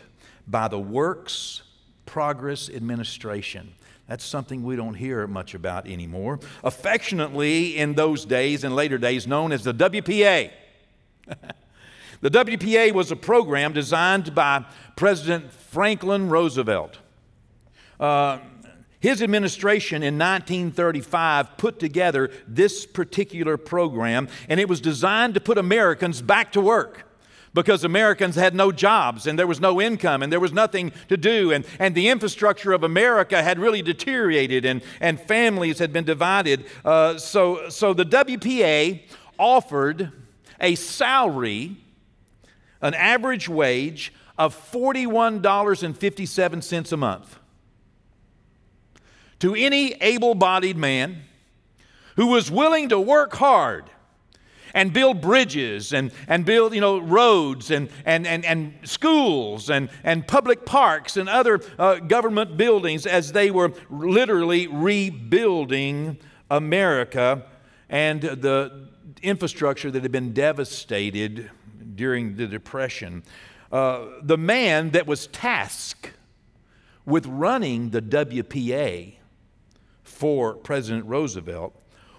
by 0.46 0.68
the 0.68 0.78
Works 0.78 1.62
Progress 2.06 2.68
Administration. 2.68 3.74
That's 4.06 4.24
something 4.24 4.62
we 4.62 4.76
don't 4.76 4.94
hear 4.94 5.26
much 5.26 5.54
about 5.54 5.86
anymore. 5.86 6.40
Affectionately, 6.62 7.76
in 7.76 7.94
those 7.94 8.24
days 8.24 8.64
and 8.64 8.76
later 8.76 8.98
days, 8.98 9.26
known 9.26 9.52
as 9.52 9.64
the 9.64 9.74
WPA. 9.74 10.50
The 12.20 12.30
WPA 12.30 12.94
was 12.94 13.10
a 13.10 13.16
program 13.16 13.74
designed 13.74 14.34
by 14.34 14.64
President 14.96 15.52
Franklin 15.52 16.30
Roosevelt. 16.30 16.96
Uh, 18.00 18.38
his 18.98 19.20
administration 19.20 20.02
in 20.02 20.16
1935 20.16 21.58
put 21.58 21.78
together 21.78 22.30
this 22.48 22.86
particular 22.86 23.58
program, 23.58 24.28
and 24.48 24.58
it 24.58 24.70
was 24.70 24.80
designed 24.80 25.34
to 25.34 25.40
put 25.40 25.58
Americans 25.58 26.22
back 26.22 26.52
to 26.52 26.62
work 26.62 27.04
because 27.54 27.84
Americans 27.84 28.34
had 28.34 28.54
no 28.54 28.72
jobs 28.72 29.26
and 29.26 29.38
there 29.38 29.46
was 29.46 29.60
no 29.60 29.80
income 29.80 30.22
and 30.22 30.32
there 30.32 30.40
was 30.40 30.52
nothing 30.52 30.92
to 31.08 31.16
do. 31.16 31.52
And, 31.52 31.64
and 31.78 31.94
the 31.94 32.08
infrastructure 32.08 32.72
of 32.72 32.82
America 32.82 33.42
had 33.42 33.58
really 33.58 33.80
deteriorated 33.80 34.64
and, 34.64 34.82
and 35.00 35.20
families 35.20 35.78
had 35.78 35.92
been 35.92 36.04
divided. 36.04 36.66
Uh, 36.84 37.16
so, 37.16 37.68
so 37.70 37.94
the 37.94 38.04
WPA 38.04 39.02
offered 39.38 40.12
a 40.60 40.74
salary 40.74 41.76
an 42.84 42.94
average 42.94 43.48
wage 43.48 44.12
of 44.36 44.54
$41.57 44.72 46.92
a 46.92 46.96
month 46.98 47.38
to 49.38 49.54
any 49.54 49.92
able 49.94 50.34
bodied 50.34 50.76
man 50.76 51.22
who 52.16 52.26
was 52.26 52.50
willing 52.50 52.90
to 52.90 53.00
work 53.00 53.34
hard 53.36 53.88
and 54.74 54.92
build 54.92 55.20
bridges 55.20 55.92
and, 55.92 56.10
and 56.28 56.44
build 56.44 56.74
you 56.74 56.80
know, 56.80 56.98
roads 56.98 57.70
and, 57.70 57.88
and, 58.04 58.26
and, 58.26 58.44
and 58.44 58.74
schools 58.82 59.70
and, 59.70 59.88
and 60.02 60.26
public 60.26 60.66
parks 60.66 61.16
and 61.16 61.28
other 61.28 61.60
uh, 61.78 61.96
government 62.00 62.56
buildings 62.56 63.06
as 63.06 63.32
they 63.32 63.50
were 63.50 63.72
literally 63.88 64.66
rebuilding 64.66 66.18
America 66.50 67.46
and 67.88 68.20
the 68.20 68.88
infrastructure 69.22 69.90
that 69.90 70.02
had 70.02 70.12
been 70.12 70.32
devastated 70.32 71.50
during 71.94 72.36
the 72.36 72.46
Depression. 72.46 73.22
Uh, 73.70 74.06
the 74.22 74.36
man 74.36 74.90
that 74.90 75.06
was 75.06 75.28
tasked 75.28 76.12
with 77.06 77.26
running 77.26 77.90
the 77.90 78.02
WPA 78.02 79.14
for 80.02 80.54
President 80.54 81.06
Roosevelt 81.06 81.74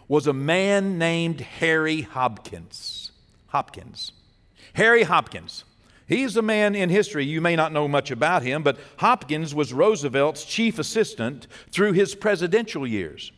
was 0.08 0.28
a 0.28 0.34
man 0.34 0.98
named 0.98 1.42
Harry 1.42 2.02
Hopkins. 2.02 3.12
Hopkins. 3.48 4.12
Harry 4.74 5.04
Hopkins. 5.04 5.64
He's 6.08 6.38
a 6.38 6.42
man 6.42 6.76
in 6.76 6.90
history. 6.90 7.26
You 7.26 7.42
may 7.42 7.56
not 7.56 7.72
know 7.72 7.88
much 7.88 8.12
about 8.12 8.44
him, 8.44 8.62
but 8.62 8.78
Hopkins 8.98 9.56
was 9.56 9.74
Roosevelt's 9.74 10.46
chief 10.46 10.78
assistant 10.78 11.48
through 11.72 11.94
his 11.94 12.14
presidential 12.14 12.86
years 12.86 13.32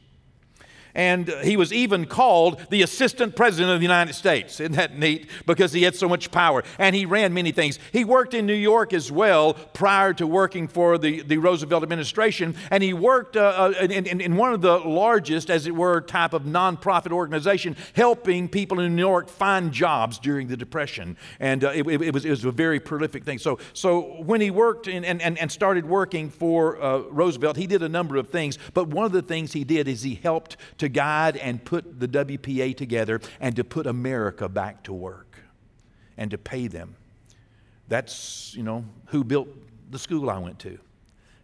and 0.98 1.30
he 1.44 1.56
was 1.56 1.72
even 1.72 2.06
called 2.06 2.60
the 2.70 2.82
assistant 2.82 3.36
president 3.36 3.72
of 3.72 3.80
the 3.80 3.86
United 3.86 4.14
States. 4.14 4.60
Isn't 4.60 4.74
that 4.74 4.98
neat? 4.98 5.30
Because 5.46 5.72
he 5.72 5.84
had 5.84 5.96
so 5.96 6.10
much 6.10 6.32
power 6.32 6.64
and 6.80 6.96
he 6.96 7.06
ran 7.06 7.34
many 7.34 7.52
things. 7.52 7.80
He 7.94 8.04
worked 8.04 8.34
in 8.34 8.48
New 8.48 8.54
York 8.54 8.94
as 8.94 9.12
well 9.12 9.54
prior 9.54 10.14
to 10.16 10.26
working 10.26 10.68
for 10.68 10.98
the, 10.98 11.22
the 11.22 11.38
Roosevelt 11.38 11.84
administration, 11.84 12.56
and 12.72 12.82
he 12.82 12.94
worked 12.94 13.38
uh, 13.38 13.74
uh 13.80 13.84
in, 13.84 14.08
in, 14.08 14.20
in 14.20 14.36
one 14.36 14.54
of 14.54 14.62
the 14.62 14.80
largest, 14.80 15.50
as 15.50 15.68
it 15.68 15.76
were, 15.76 16.02
type 16.02 16.34
of 16.34 16.44
nonprofit 16.44 17.12
organization, 17.12 17.78
helping 17.94 18.50
people 18.50 18.80
in 18.80 18.96
New 18.96 19.02
York 19.02 19.30
find 19.30 19.72
jobs 19.72 20.18
during 20.18 20.48
the 20.48 20.58
Depression. 20.58 21.16
And 21.40 21.64
uh, 21.64 21.70
it, 21.76 21.88
it, 21.88 22.14
was, 22.14 22.26
it 22.26 22.32
was 22.32 22.44
a 22.44 22.52
very 22.52 22.80
prolific 22.80 23.24
thing. 23.24 23.38
So, 23.38 23.60
so 23.74 24.02
when 24.24 24.42
he 24.42 24.50
worked 24.50 24.88
in, 24.88 25.06
and, 25.06 25.22
and, 25.22 25.38
and 25.38 25.52
started 25.52 25.86
working 25.86 26.32
for 26.32 26.82
uh, 26.82 27.00
Roosevelt, 27.10 27.56
he 27.58 27.68
did 27.68 27.84
a 27.84 27.90
number 27.90 28.16
of 28.16 28.30
things, 28.30 28.58
but 28.74 28.88
one 28.88 29.06
of 29.06 29.12
the 29.12 29.22
things 29.22 29.54
he 29.54 29.64
did 29.64 29.88
is 29.88 30.02
he 30.02 30.16
helped 30.16 30.58
to 30.80 30.87
to 30.88 30.94
guide 30.94 31.36
and 31.38 31.64
put 31.64 32.00
the 32.00 32.08
WPA 32.08 32.76
together 32.76 33.20
and 33.40 33.56
to 33.58 33.64
put 33.64 33.86
America 33.86 34.48
back 34.48 34.84
to 34.84 34.94
work 34.94 35.40
and 36.18 36.32
to 36.32 36.38
pay 36.38 36.68
them. 36.68 36.96
That's, 37.90 38.54
you 38.56 38.64
know, 38.64 38.86
who 39.08 39.24
built 39.24 39.50
the 39.92 40.00
school 40.00 40.30
I 40.30 40.38
went 40.40 40.60
to, 40.60 40.78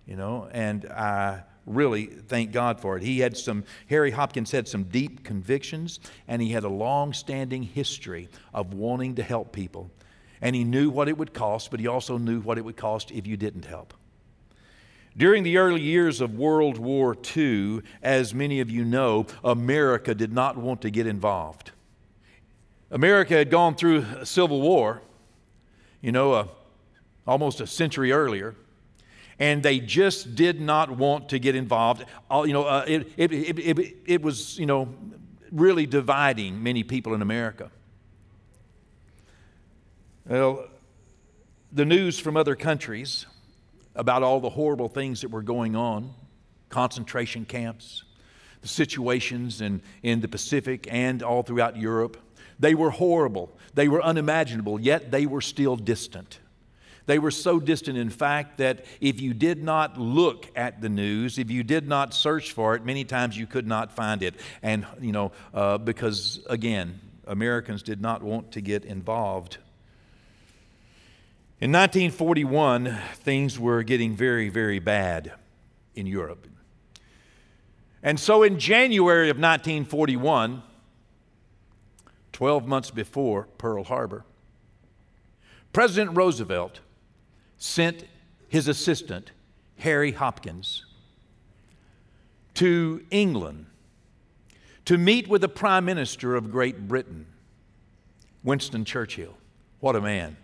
you 0.05 0.15
know, 0.15 0.47
and 0.51 0.85
I 0.85 1.43
really 1.65 2.05
thank 2.05 2.51
God 2.51 2.79
for 2.79 2.97
it. 2.97 3.03
He 3.03 3.19
had 3.19 3.37
some, 3.37 3.63
Harry 3.89 4.11
Hopkins 4.11 4.51
had 4.51 4.67
some 4.67 4.83
deep 4.83 5.23
convictions, 5.23 5.99
and 6.27 6.41
he 6.41 6.49
had 6.49 6.63
a 6.63 6.69
long 6.69 7.13
standing 7.13 7.63
history 7.63 8.29
of 8.53 8.73
wanting 8.73 9.15
to 9.15 9.23
help 9.23 9.51
people. 9.51 9.89
And 10.41 10.55
he 10.55 10.63
knew 10.63 10.89
what 10.89 11.07
it 11.07 11.17
would 11.17 11.33
cost, 11.33 11.71
but 11.71 11.79
he 11.79 11.87
also 11.87 12.17
knew 12.17 12.41
what 12.41 12.57
it 12.57 12.65
would 12.65 12.77
cost 12.77 13.11
if 13.11 13.27
you 13.27 13.37
didn't 13.37 13.65
help. 13.65 13.93
During 15.15 15.43
the 15.43 15.57
early 15.57 15.81
years 15.81 16.21
of 16.21 16.35
World 16.35 16.79
War 16.79 17.15
II, 17.35 17.81
as 18.01 18.33
many 18.33 18.59
of 18.61 18.71
you 18.71 18.83
know, 18.83 19.27
America 19.43 20.15
did 20.15 20.33
not 20.33 20.57
want 20.57 20.81
to 20.81 20.89
get 20.89 21.05
involved. 21.05 21.71
America 22.89 23.35
had 23.35 23.51
gone 23.51 23.75
through 23.75 24.05
a 24.19 24.25
civil 24.25 24.61
war, 24.61 25.01
you 26.01 26.11
know, 26.11 26.33
uh, 26.33 26.47
almost 27.27 27.61
a 27.61 27.67
century 27.67 28.11
earlier, 28.11 28.55
and 29.37 29.61
they 29.61 29.79
just 29.79 30.35
did 30.35 30.59
not 30.59 30.89
want 30.91 31.29
to 31.29 31.39
get 31.39 31.55
involved. 31.55 32.05
All, 32.29 32.47
you 32.47 32.53
know, 32.53 32.63
uh, 32.63 32.85
it, 32.87 33.11
it, 33.15 33.31
it, 33.31 33.59
it, 33.59 33.95
it 34.05 34.21
was, 34.21 34.57
you 34.57 34.65
know, 34.65 34.93
really 35.51 35.85
dividing 35.85 36.61
many 36.61 36.83
people 36.83 37.13
in 37.13 37.21
America. 37.21 37.69
Well, 40.25 40.67
the 41.71 41.85
news 41.85 42.19
from 42.19 42.35
other 42.35 42.55
countries 42.55 43.27
about 43.95 44.23
all 44.23 44.39
the 44.39 44.49
horrible 44.49 44.89
things 44.89 45.21
that 45.21 45.29
were 45.29 45.43
going 45.43 45.75
on 45.75 46.13
concentration 46.73 47.45
camps, 47.45 48.03
the 48.61 48.67
situations 48.67 49.61
in, 49.61 49.81
in 50.01 50.21
the 50.21 50.27
Pacific 50.27 50.87
and 50.89 51.21
all 51.21 51.43
throughout 51.43 51.77
Europe. 51.77 52.17
They 52.59 52.73
were 52.73 52.89
horrible, 52.89 53.55
they 53.73 53.87
were 53.87 54.03
unimaginable, 54.03 54.79
yet 54.79 55.11
they 55.11 55.25
were 55.25 55.41
still 55.41 55.75
distant. 55.75 56.39
They 57.05 57.19
were 57.19 57.31
so 57.31 57.59
distant, 57.59 57.97
in 57.97 58.09
fact, 58.09 58.59
that 58.59 58.85
if 59.01 59.19
you 59.19 59.33
did 59.33 59.61
not 59.61 59.97
look 59.97 60.49
at 60.55 60.81
the 60.81 60.87
news, 60.87 61.37
if 61.37 61.51
you 61.51 61.61
did 61.61 61.85
not 61.87 62.13
search 62.13 62.53
for 62.53 62.75
it, 62.75 62.85
many 62.85 63.03
times 63.03 63.37
you 63.37 63.45
could 63.45 63.67
not 63.67 63.91
find 63.91 64.23
it. 64.23 64.35
And, 64.61 64.87
you 65.01 65.11
know, 65.11 65.33
uh, 65.53 65.77
because, 65.79 66.39
again, 66.49 67.01
Americans 67.27 67.83
did 67.83 68.01
not 68.01 68.23
want 68.23 68.53
to 68.53 68.61
get 68.61 68.85
involved 68.85 69.57
in 71.63 71.71
1941, 71.71 72.93
things 73.15 73.57
were 73.57 73.83
getting 73.83 74.17
very, 74.17 74.49
very 74.49 74.79
bad 74.79 75.31
in 75.95 76.05
Europe. 76.05 76.45
And 78.03 78.19
so 78.19 78.43
in 78.43 78.59
January 78.59 79.29
of 79.29 79.37
1941, 79.37 80.61
12 82.33 82.67
months 82.67 82.91
before 82.91 83.47
Pearl 83.57 83.85
Harbor, 83.85 84.25
President 85.71 86.17
Roosevelt 86.17 86.81
sent 87.57 88.07
his 88.49 88.67
assistant, 88.67 89.31
Harry 89.77 90.11
Hopkins, 90.11 90.85
to 92.55 93.05
England 93.09 93.67
to 94.83 94.97
meet 94.97 95.29
with 95.29 95.39
the 95.39 95.47
Prime 95.47 95.85
Minister 95.85 96.35
of 96.35 96.51
Great 96.51 96.89
Britain, 96.89 97.25
Winston 98.43 98.83
Churchill. 98.83 99.37
What 99.79 99.95
a 99.95 100.01
man. 100.01 100.35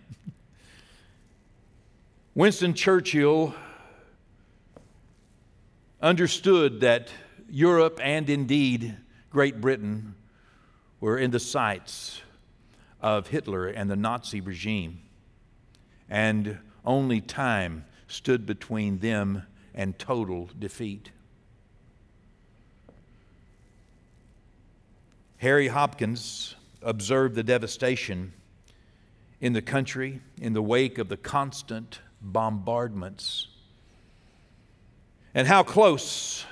Winston 2.36 2.74
Churchill 2.74 3.52
understood 6.00 6.80
that 6.80 7.08
Europe 7.50 7.98
and 8.00 8.30
indeed 8.30 8.96
Great 9.30 9.60
Britain 9.60 10.14
were 11.00 11.18
in 11.18 11.32
the 11.32 11.40
sights 11.40 12.22
of 13.00 13.26
Hitler 13.26 13.66
and 13.66 13.90
the 13.90 13.96
Nazi 13.96 14.40
regime, 14.40 15.00
and 16.08 16.58
only 16.84 17.20
time 17.20 17.84
stood 18.06 18.46
between 18.46 19.00
them 19.00 19.42
and 19.74 19.98
total 19.98 20.48
defeat. 20.56 21.10
Harry 25.38 25.66
Hopkins 25.66 26.54
observed 26.80 27.34
the 27.34 27.42
devastation 27.42 28.32
in 29.40 29.52
the 29.52 29.62
country 29.62 30.20
in 30.40 30.52
the 30.52 30.62
wake 30.62 30.96
of 30.96 31.08
the 31.08 31.16
constant 31.16 31.98
bombardments 32.20 33.48
and 35.34 35.46
how 35.46 35.62
close 35.62 36.44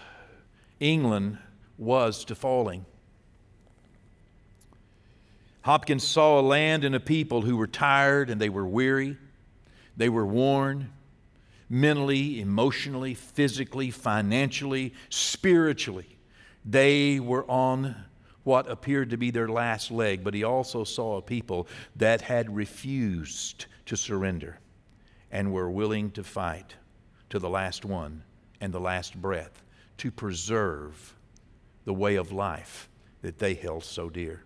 England 0.81 1.39
was 1.77 2.25
to 2.27 2.35
falling. 2.35 2.85
Hopkins 5.63 6.05
saw 6.05 6.41
a 6.41 6.43
land 6.43 6.85
and 6.85 6.95
a 6.95 7.01
people 7.01 7.43
who 7.43 7.57
were 7.57 7.67
tired 7.67 8.31
and 8.31 8.41
they 8.41 8.49
were 8.49 8.67
weary, 8.67 9.17
they 9.97 10.09
were 10.09 10.25
worn 10.25 10.93
mentally, 11.69 12.41
emotionally, 12.41 13.13
physically, 13.13 13.91
financially, 13.91 14.95
spiritually. 15.11 16.17
They 16.65 17.21
were 17.21 17.45
on 17.51 17.95
what 18.45 18.71
appeared 18.71 19.11
to 19.11 19.19
be 19.19 19.31
their 19.31 19.49
last 19.49 19.91
leg, 19.91 20.25
but 20.25 20.33
he 20.33 20.45
also 20.45 20.85
saw 20.85 21.19
a 21.19 21.23
people 21.23 21.69
that 21.97 22.23
had 22.23 22.55
refused 22.55 23.67
to 23.85 23.97
surrender 23.97 24.59
and 25.31 25.53
were 25.53 25.71
willing 25.71 26.11
to 26.13 26.25
fight 26.25 26.77
to 27.31 27.39
the 27.39 27.49
last 27.49 27.85
one 27.85 28.23
and 28.61 28.73
the 28.73 28.81
last 28.81 29.21
breath 29.21 29.63
to 29.99 30.11
preserve 30.11 31.15
the 31.85 31.93
way 31.93 32.17
of 32.17 32.33
life 32.33 32.89
that 33.23 33.39
they 33.39 33.55
held 33.55 33.85
so 33.85 34.09
dear. 34.09 34.43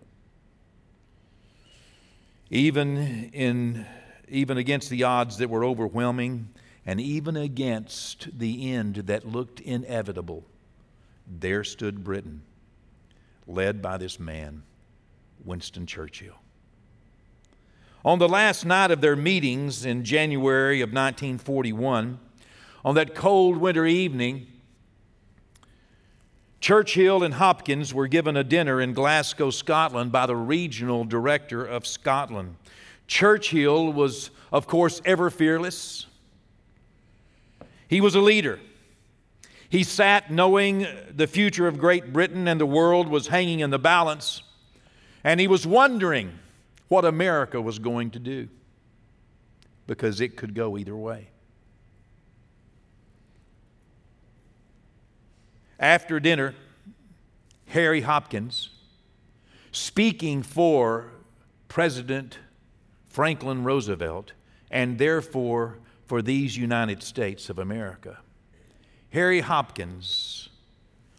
Even 2.49 3.29
in 3.33 3.85
even 4.27 4.57
against 4.57 4.89
the 4.89 5.03
odds 5.03 5.37
that 5.37 5.49
were 5.49 5.65
overwhelming 5.65 6.49
and 6.85 6.99
even 6.99 7.35
against 7.35 8.27
the 8.39 8.71
end 8.71 8.95
that 8.95 9.27
looked 9.27 9.59
inevitable, 9.59 10.43
there 11.27 11.63
stood 11.63 12.03
Britain 12.03 12.41
led 13.47 13.81
by 13.81 13.97
this 13.97 14.19
man, 14.19 14.63
Winston 15.43 15.85
Churchill. 15.85 16.42
On 18.05 18.19
the 18.19 18.27
last 18.27 18.65
night 18.65 18.91
of 18.91 18.99
their 18.99 19.15
meetings 19.15 19.85
in 19.85 20.03
January 20.03 20.81
of 20.81 20.89
1941, 20.89 22.19
on 22.83 22.95
that 22.95 23.15
cold 23.15 23.55
winter 23.55 23.85
evening, 23.85 24.45
Churchill 26.59 27.23
and 27.23 27.35
Hopkins 27.35 27.93
were 27.93 28.07
given 28.07 28.35
a 28.35 28.43
dinner 28.43 28.81
in 28.81 28.91
Glasgow, 28.91 29.51
Scotland, 29.51 30.11
by 30.11 30.25
the 30.25 30.35
regional 30.35 31.05
director 31.05 31.63
of 31.63 31.87
Scotland. 31.87 32.57
Churchill 33.07 33.93
was, 33.93 34.31
of 34.51 34.67
course, 34.67 35.01
ever 35.05 35.29
fearless. 35.29 36.05
He 37.87 38.01
was 38.01 38.15
a 38.15 38.21
leader. 38.21 38.59
He 39.69 39.83
sat 39.83 40.29
knowing 40.29 40.85
the 41.15 41.27
future 41.27 41.69
of 41.69 41.77
Great 41.77 42.11
Britain 42.11 42.49
and 42.49 42.59
the 42.59 42.65
world 42.65 43.07
was 43.07 43.27
hanging 43.27 43.61
in 43.61 43.69
the 43.69 43.79
balance, 43.79 44.43
and 45.23 45.39
he 45.39 45.47
was 45.47 45.65
wondering 45.65 46.37
what 46.93 47.05
America 47.05 47.59
was 47.59 47.79
going 47.79 48.11
to 48.11 48.19
do 48.19 48.47
because 49.87 50.21
it 50.21 50.37
could 50.37 50.53
go 50.53 50.77
either 50.77 50.95
way. 50.95 51.27
After 55.79 56.19
dinner, 56.19 56.53
Harry 57.65 58.01
Hopkins, 58.01 58.69
speaking 59.71 60.43
for 60.43 61.09
President 61.67 62.37
Franklin 63.07 63.63
Roosevelt 63.63 64.33
and 64.69 64.99
therefore 64.99 65.79
for 66.05 66.21
these 66.21 66.55
United 66.55 67.01
States 67.01 67.49
of 67.49 67.57
America, 67.57 68.19
Harry 69.09 69.39
Hopkins 69.39 70.49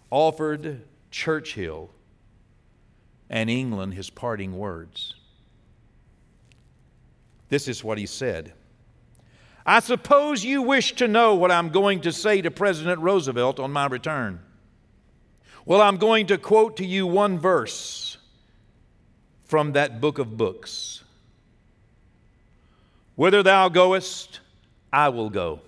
offered 0.08 0.82
Churchill 1.10 1.90
and 3.28 3.50
England 3.50 3.94
his 3.94 4.08
parting 4.08 4.56
words. 4.56 5.16
This 7.54 7.68
is 7.68 7.84
what 7.84 7.98
he 7.98 8.06
said 8.06 8.52
I 9.64 9.78
suppose 9.78 10.44
you 10.44 10.60
wish 10.60 10.96
to 10.96 11.06
know 11.06 11.36
what 11.36 11.52
I'm 11.52 11.68
going 11.68 12.00
to 12.00 12.10
say 12.10 12.42
to 12.42 12.50
President 12.50 13.00
Roosevelt 13.00 13.60
on 13.60 13.70
my 13.70 13.86
return. 13.86 14.40
Well, 15.64 15.80
I'm 15.80 15.96
going 15.96 16.26
to 16.26 16.36
quote 16.36 16.76
to 16.78 16.84
you 16.84 17.06
one 17.06 17.38
verse 17.38 18.18
from 19.44 19.70
that 19.74 20.00
book 20.00 20.18
of 20.18 20.36
books. 20.36 21.04
Whither 23.14 23.44
thou 23.44 23.68
goest, 23.68 24.40
I 24.92 25.10
will 25.10 25.30
go. 25.30 25.60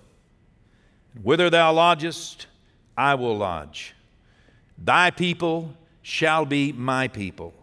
Whither 1.23 1.49
thou 1.49 1.71
lodgest, 1.71 2.47
I 2.97 3.15
will 3.15 3.37
lodge. 3.37 3.95
Thy 4.77 5.09
people 5.09 5.73
shall 6.01 6.45
be 6.45 6.73
my 6.73 7.07
people, 7.07 7.53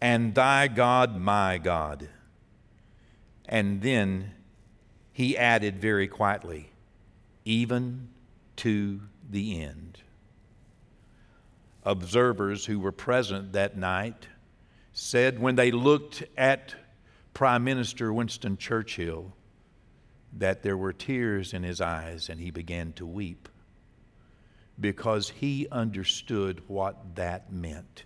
and 0.00 0.36
thy 0.36 0.68
God 0.68 1.20
my 1.20 1.58
God. 1.58 2.08
And 3.50 3.82
then 3.82 4.30
he 5.12 5.36
added 5.36 5.80
very 5.80 6.06
quietly, 6.06 6.70
even 7.44 8.08
to 8.56 9.00
the 9.28 9.60
end. 9.60 9.98
Observers 11.82 12.64
who 12.66 12.78
were 12.78 12.92
present 12.92 13.52
that 13.52 13.76
night 13.76 14.28
said 14.92 15.40
when 15.40 15.56
they 15.56 15.72
looked 15.72 16.22
at 16.36 16.76
Prime 17.34 17.64
Minister 17.64 18.12
Winston 18.12 18.56
Churchill, 18.56 19.34
that 20.32 20.62
there 20.62 20.76
were 20.76 20.92
tears 20.92 21.52
in 21.52 21.64
his 21.64 21.80
eyes 21.80 22.28
and 22.28 22.40
he 22.40 22.52
began 22.52 22.92
to 22.92 23.04
weep 23.04 23.48
because 24.78 25.30
he 25.30 25.66
understood 25.72 26.62
what 26.68 27.16
that 27.16 27.52
meant. 27.52 28.04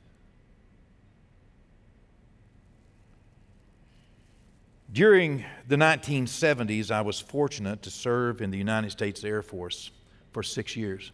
During 4.92 5.44
the 5.66 5.76
1970s, 5.76 6.90
I 6.90 7.00
was 7.00 7.20
fortunate 7.20 7.82
to 7.82 7.90
serve 7.90 8.40
in 8.40 8.50
the 8.50 8.58
United 8.58 8.90
States 8.90 9.24
Air 9.24 9.42
Force 9.42 9.90
for 10.32 10.42
six 10.42 10.76
years. 10.76 11.10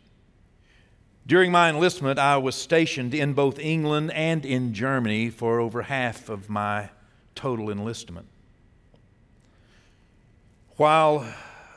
During 1.26 1.52
my 1.52 1.68
enlistment, 1.68 2.18
I 2.18 2.36
was 2.36 2.56
stationed 2.56 3.14
in 3.14 3.34
both 3.34 3.58
England 3.58 4.10
and 4.12 4.44
in 4.44 4.74
Germany 4.74 5.30
for 5.30 5.60
over 5.60 5.82
half 5.82 6.28
of 6.28 6.50
my 6.50 6.90
total 7.34 7.70
enlistment 7.70 8.26
while 10.80 11.30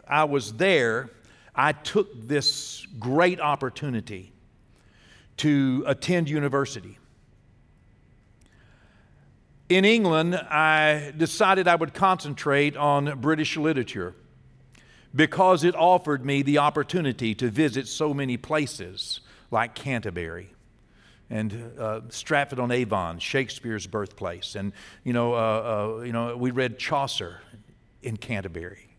I 0.07 0.23
was 0.23 0.53
there, 0.53 1.09
I 1.53 1.73
took 1.73 2.07
this 2.25 2.87
great 2.99 3.41
opportunity 3.41 4.31
to 5.37 5.83
attend 5.85 6.29
university. 6.29 6.97
In 9.73 9.85
England, 9.85 10.35
I 10.35 11.13
decided 11.17 11.67
I 11.67 11.73
would 11.73 11.95
concentrate 11.95 12.77
on 12.77 13.19
British 13.19 13.57
literature 13.57 14.13
because 15.15 15.63
it 15.63 15.73
offered 15.73 16.23
me 16.23 16.43
the 16.43 16.59
opportunity 16.59 17.33
to 17.33 17.49
visit 17.49 17.87
so 17.87 18.13
many 18.13 18.37
places 18.37 19.21
like 19.49 19.73
Canterbury 19.73 20.53
and 21.27 21.71
uh, 21.79 22.01
Stratford 22.09 22.59
on 22.59 22.69
Avon, 22.69 23.17
Shakespeare's 23.17 23.87
birthplace, 23.87 24.53
and 24.53 24.73
you 25.03 25.11
know, 25.11 25.33
uh, 25.33 25.37
uh, 25.37 26.01
you 26.03 26.13
know, 26.13 26.37
we 26.37 26.51
read 26.51 26.77
Chaucer 26.77 27.41
in 28.03 28.17
Canterbury. 28.17 28.95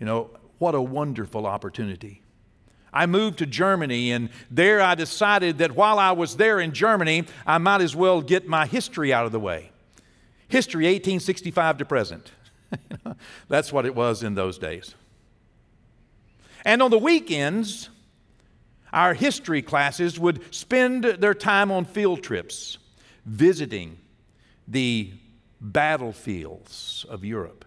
You 0.00 0.06
know, 0.06 0.30
what 0.56 0.74
a 0.74 0.80
wonderful 0.80 1.44
opportunity. 1.44 2.22
I 2.90 3.04
moved 3.04 3.36
to 3.40 3.46
Germany, 3.46 4.12
and 4.12 4.30
there 4.50 4.80
I 4.80 4.94
decided 4.94 5.58
that 5.58 5.72
while 5.72 5.98
I 5.98 6.12
was 6.12 6.38
there 6.38 6.58
in 6.58 6.72
Germany, 6.72 7.24
I 7.46 7.58
might 7.58 7.82
as 7.82 7.94
well 7.94 8.22
get 8.22 8.48
my 8.48 8.64
history 8.64 9.12
out 9.12 9.26
of 9.26 9.32
the 9.32 9.40
way. 9.40 9.72
History 10.48 10.84
1865 10.84 11.78
to 11.78 11.84
present. 11.84 12.32
That's 13.48 13.72
what 13.72 13.86
it 13.86 13.94
was 13.94 14.22
in 14.22 14.34
those 14.34 14.58
days. 14.58 14.94
And 16.64 16.82
on 16.82 16.90
the 16.90 16.98
weekends, 16.98 17.90
our 18.92 19.14
history 19.14 19.62
classes 19.62 20.18
would 20.18 20.54
spend 20.54 21.04
their 21.04 21.34
time 21.34 21.70
on 21.70 21.84
field 21.84 22.22
trips, 22.22 22.78
visiting 23.26 23.98
the 24.66 25.12
battlefields 25.60 27.04
of 27.08 27.24
Europe 27.24 27.64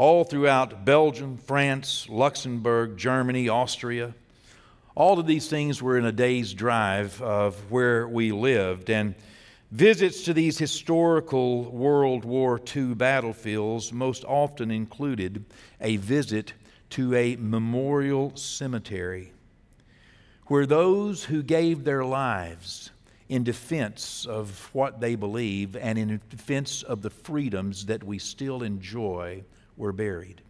all 0.00 0.24
throughout 0.24 0.84
Belgium, 0.86 1.36
France, 1.36 2.06
Luxembourg, 2.08 2.96
Germany, 2.96 3.50
Austria. 3.50 4.14
All 4.94 5.18
of 5.18 5.26
these 5.26 5.48
things 5.48 5.82
were 5.82 5.98
in 5.98 6.06
a 6.06 6.12
day's 6.12 6.54
drive 6.54 7.20
of 7.20 7.70
where 7.70 8.08
we 8.08 8.32
lived. 8.32 8.88
And 8.88 9.14
visits 9.70 10.22
to 10.22 10.34
these 10.34 10.58
historical 10.58 11.70
World 11.70 12.24
War 12.24 12.60
II 12.74 12.94
battlefields 12.94 13.92
most 13.92 14.24
often 14.24 14.70
included 14.70 15.44
a 15.80 15.96
visit 15.96 16.52
to 16.90 17.14
a 17.14 17.36
memorial 17.36 18.34
cemetery 18.36 19.32
where 20.46 20.66
those 20.66 21.22
who 21.22 21.44
gave 21.44 21.84
their 21.84 22.04
lives 22.04 22.90
in 23.28 23.44
defense 23.44 24.26
of 24.26 24.68
what 24.72 25.00
they 25.00 25.14
believe 25.14 25.76
and 25.76 25.96
in 25.96 26.20
defense 26.28 26.82
of 26.82 27.02
the 27.02 27.10
freedoms 27.10 27.86
that 27.86 28.02
we 28.02 28.18
still 28.18 28.64
enjoy 28.64 29.44
were 29.76 29.92
buried. 29.92 30.42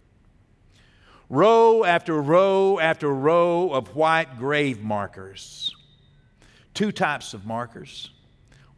row 1.28 1.85
after 1.85 2.22
row 2.22 2.78
after 2.80 3.14
row 3.14 3.70
of 3.70 3.94
white 3.94 4.38
grave 4.38 4.80
markers. 4.80 5.76
Two 6.72 6.90
types 6.90 7.35
of 7.35 7.44
markers. 7.44 8.11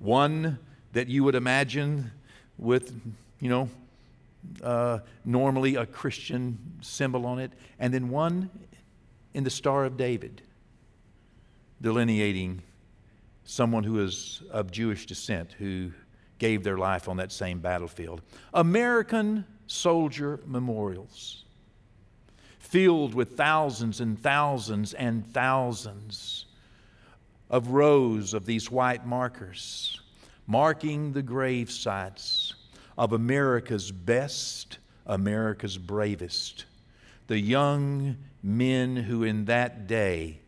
One 0.03 0.59
that 0.95 1.07
you 1.07 1.23
would 1.23 1.37
imagine 1.37 2.11
with, 2.59 2.93
you 3.39 3.49
know, 3.49 3.69
uh, 4.61 4.99
normally 5.25 5.77
a 5.77 5.87
Christian 5.87 6.59
symbol 6.81 7.25
on 7.25 7.39
it, 7.39 7.53
and 7.79 7.95
then 7.95 8.09
one 8.09 8.51
in 9.33 9.45
the 9.45 9.51
Star 9.51 9.85
of 9.85 9.97
David, 9.97 10.43
delineating 11.81 12.63
someone 13.45 13.85
who 13.85 14.03
is 14.03 14.43
of 14.51 14.73
Jewish 14.73 15.07
descent 15.07 15.53
who 15.53 15.93
gave 16.39 16.65
their 16.65 16.79
life 16.79 17.09
on 17.09 17.19
that 17.19 17.31
same 17.31 17.61
battlefield. 17.61 18.23
American 18.53 19.45
soldier 19.69 20.41
memorials 20.45 21.45
filled 22.59 23.15
with 23.15 23.37
thousands 23.37 24.01
and 24.01 24.21
thousands 24.21 24.95
and 24.95 25.25
thousands 25.33 26.47
of 27.53 27.69
rows 27.69 28.33
of 28.33 28.47
these 28.47 28.71
white 28.71 29.07
markers 29.07 30.01
marking 30.47 31.13
the 31.13 31.23
grave 31.23 31.71
sites 31.71 32.55
of 32.99 33.13
America's 33.13 33.93
best, 33.93 34.79
America's 35.07 35.79
bravest, 35.79 36.65
the 37.27 37.39
young 37.39 38.17
men 38.43 38.97
who 38.97 39.23
in 39.23 39.45
that 39.45 39.87
day 39.87 40.39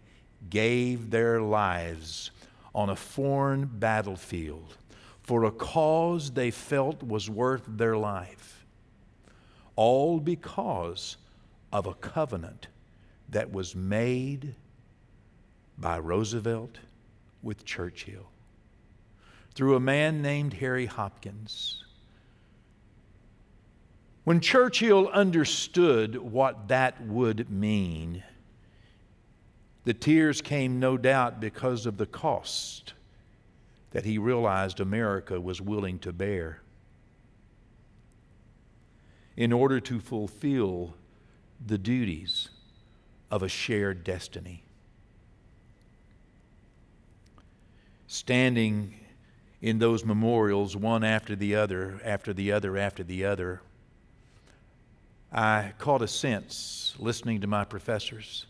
gave 0.51 1.11
their 1.11 1.41
lives 1.41 2.31
on 2.75 2.91
a 2.91 2.97
foreign 2.97 3.67
battlefield 3.67 4.77
for 5.23 5.45
a 5.45 5.51
cause 5.51 6.31
they 6.33 6.51
felt 6.51 7.03
was 7.03 7.31
worth 7.31 7.65
their 7.67 7.97
life, 7.97 8.67
all 9.77 10.19
because 10.21 11.17
of 11.73 11.87
a 11.87 11.95
covenant 11.95 12.69
that 13.29 13.51
was 13.51 13.75
made 13.75 14.55
by 15.79 15.99
Roosevelt 15.99 16.79
with 17.45 17.65
Churchill 17.65 18.27
through 19.55 19.77
a 19.77 19.81
man 19.81 20.21
named 20.23 20.55
Harry 20.55 20.87
Hopkins. 20.87 21.85
When 24.25 24.41
Churchill 24.41 25.09
understood 25.09 26.17
what 26.17 26.69
that 26.69 27.01
would 27.07 27.51
mean, 27.51 28.25
the 29.85 29.95
tears 29.95 30.41
came 30.41 30.81
no 30.81 30.97
doubt 30.97 31.41
because 31.41 31.87
of 31.87 31.99
the 31.99 32.07
cost 32.07 32.95
that 33.91 34.05
he 34.05 34.19
realized 34.19 34.81
America 34.81 35.41
was 35.41 35.61
willing 35.61 36.01
to 36.01 36.13
bear 36.13 36.63
in 39.37 39.53
order 39.53 39.79
to 39.81 40.01
fulfill 40.01 40.95
the 41.65 41.79
duties 41.79 42.49
of 43.31 43.43
a 43.43 43.49
shared 43.49 44.03
destiny. 44.03 44.64
Standing 48.15 48.95
in 49.61 49.81
those 49.81 50.05
memorials, 50.05 50.77
one 50.77 51.03
after 51.03 51.35
the 51.35 51.57
other, 51.57 52.01
after 52.05 52.33
the 52.33 52.53
other, 52.53 52.77
after 52.77 53.03
the 53.03 53.25
other, 53.25 53.61
I 55.33 55.73
caught 55.79 56.01
a 56.01 56.07
sense, 56.07 56.95
listening 57.01 57.41
to 57.41 57.49
my 57.49 57.65
professors, 57.65 58.47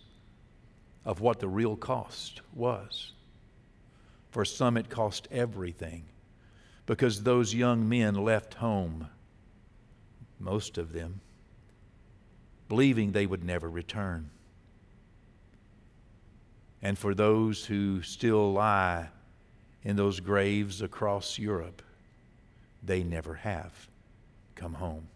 of 1.07 1.23
what 1.23 1.41
the 1.41 1.49
real 1.49 1.77
cost 1.77 2.43
was. 2.53 3.13
For 4.33 4.45
some, 4.45 4.77
it 4.77 4.91
cost 4.91 5.29
everything 5.31 6.05
because 6.85 7.23
those 7.23 7.55
young 7.55 7.89
men 7.89 8.17
left 8.17 8.53
home, 8.53 9.09
most 10.39 10.77
of 10.77 10.93
them, 10.93 11.23
believing 12.69 13.13
they 13.13 13.25
would 13.25 13.43
never 13.43 13.71
return. 13.71 14.29
And 16.83 16.99
for 16.99 17.15
those 17.15 17.65
who 17.65 18.03
still 18.03 18.53
lie 18.53 19.09
in 19.85 19.97
those 19.97 20.21
graves 20.21 20.81
across 20.81 21.39
Europe, 21.39 21.83
they 22.83 23.03
never 23.03 23.35
have 23.35 23.89
come 24.55 24.75
home. 24.75 25.09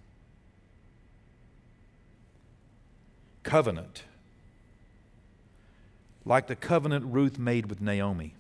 Covenant. 3.43 4.05
Like 6.25 6.47
the 6.47 6.57
covenant 6.57 7.07
Ruth 7.07 7.39
made 7.39 7.67
with 7.67 7.81
Naomi, 7.81 8.35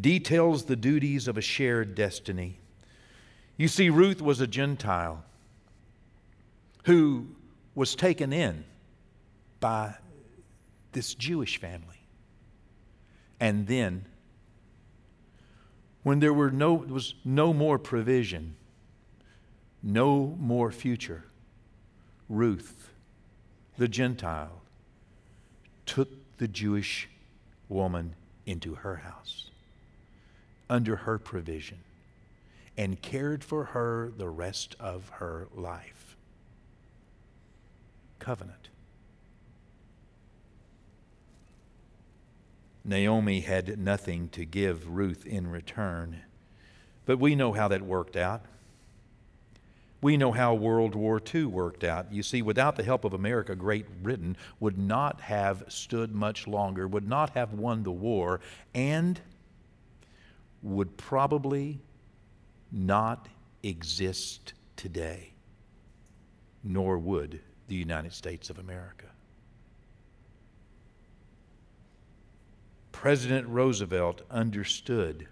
details 0.00 0.64
the 0.64 0.76
duties 0.76 1.26
of 1.26 1.36
a 1.36 1.42
shared 1.42 1.94
destiny. 1.94 2.58
You 3.56 3.66
see, 3.66 3.90
Ruth 3.90 4.22
was 4.22 4.40
a 4.40 4.46
Gentile 4.46 5.24
who 6.84 7.26
was 7.74 7.96
taken 7.96 8.32
in 8.32 8.64
by 9.58 9.94
this 10.92 11.14
Jewish 11.14 11.58
family. 11.58 11.93
And 13.40 13.66
then, 13.66 14.06
when 16.02 16.20
there 16.20 16.32
were 16.32 16.50
no, 16.50 16.74
was 16.74 17.14
no 17.24 17.52
more 17.52 17.78
provision, 17.78 18.56
no 19.82 20.36
more 20.38 20.70
future, 20.70 21.24
Ruth, 22.28 22.90
the 23.76 23.88
Gentile, 23.88 24.62
took 25.86 26.08
the 26.38 26.48
Jewish 26.48 27.08
woman 27.68 28.14
into 28.46 28.76
her 28.76 28.96
house 28.96 29.50
under 30.68 30.96
her 30.96 31.18
provision 31.18 31.78
and 32.76 33.00
cared 33.00 33.44
for 33.44 33.66
her 33.66 34.10
the 34.16 34.28
rest 34.28 34.74
of 34.80 35.08
her 35.20 35.46
life. 35.54 36.16
Covenant. 38.18 38.63
Naomi 42.84 43.40
had 43.40 43.78
nothing 43.78 44.28
to 44.30 44.44
give 44.44 44.88
Ruth 44.88 45.24
in 45.24 45.46
return. 45.46 46.22
But 47.06 47.18
we 47.18 47.34
know 47.34 47.52
how 47.52 47.68
that 47.68 47.82
worked 47.82 48.16
out. 48.16 48.42
We 50.02 50.18
know 50.18 50.32
how 50.32 50.52
World 50.52 50.94
War 50.94 51.18
II 51.34 51.46
worked 51.46 51.82
out. 51.82 52.12
You 52.12 52.22
see, 52.22 52.42
without 52.42 52.76
the 52.76 52.82
help 52.82 53.04
of 53.04 53.14
America, 53.14 53.54
Great 53.54 54.02
Britain 54.02 54.36
would 54.60 54.76
not 54.76 55.22
have 55.22 55.64
stood 55.68 56.14
much 56.14 56.46
longer, 56.46 56.86
would 56.86 57.08
not 57.08 57.30
have 57.30 57.54
won 57.54 57.84
the 57.84 57.90
war, 57.90 58.40
and 58.74 59.18
would 60.62 60.98
probably 60.98 61.80
not 62.70 63.28
exist 63.62 64.52
today, 64.76 65.32
nor 66.62 66.98
would 66.98 67.40
the 67.68 67.74
United 67.74 68.12
States 68.12 68.50
of 68.50 68.58
America. 68.58 69.06
President 72.94 73.46
Roosevelt 73.48 74.22
understood 74.30 75.26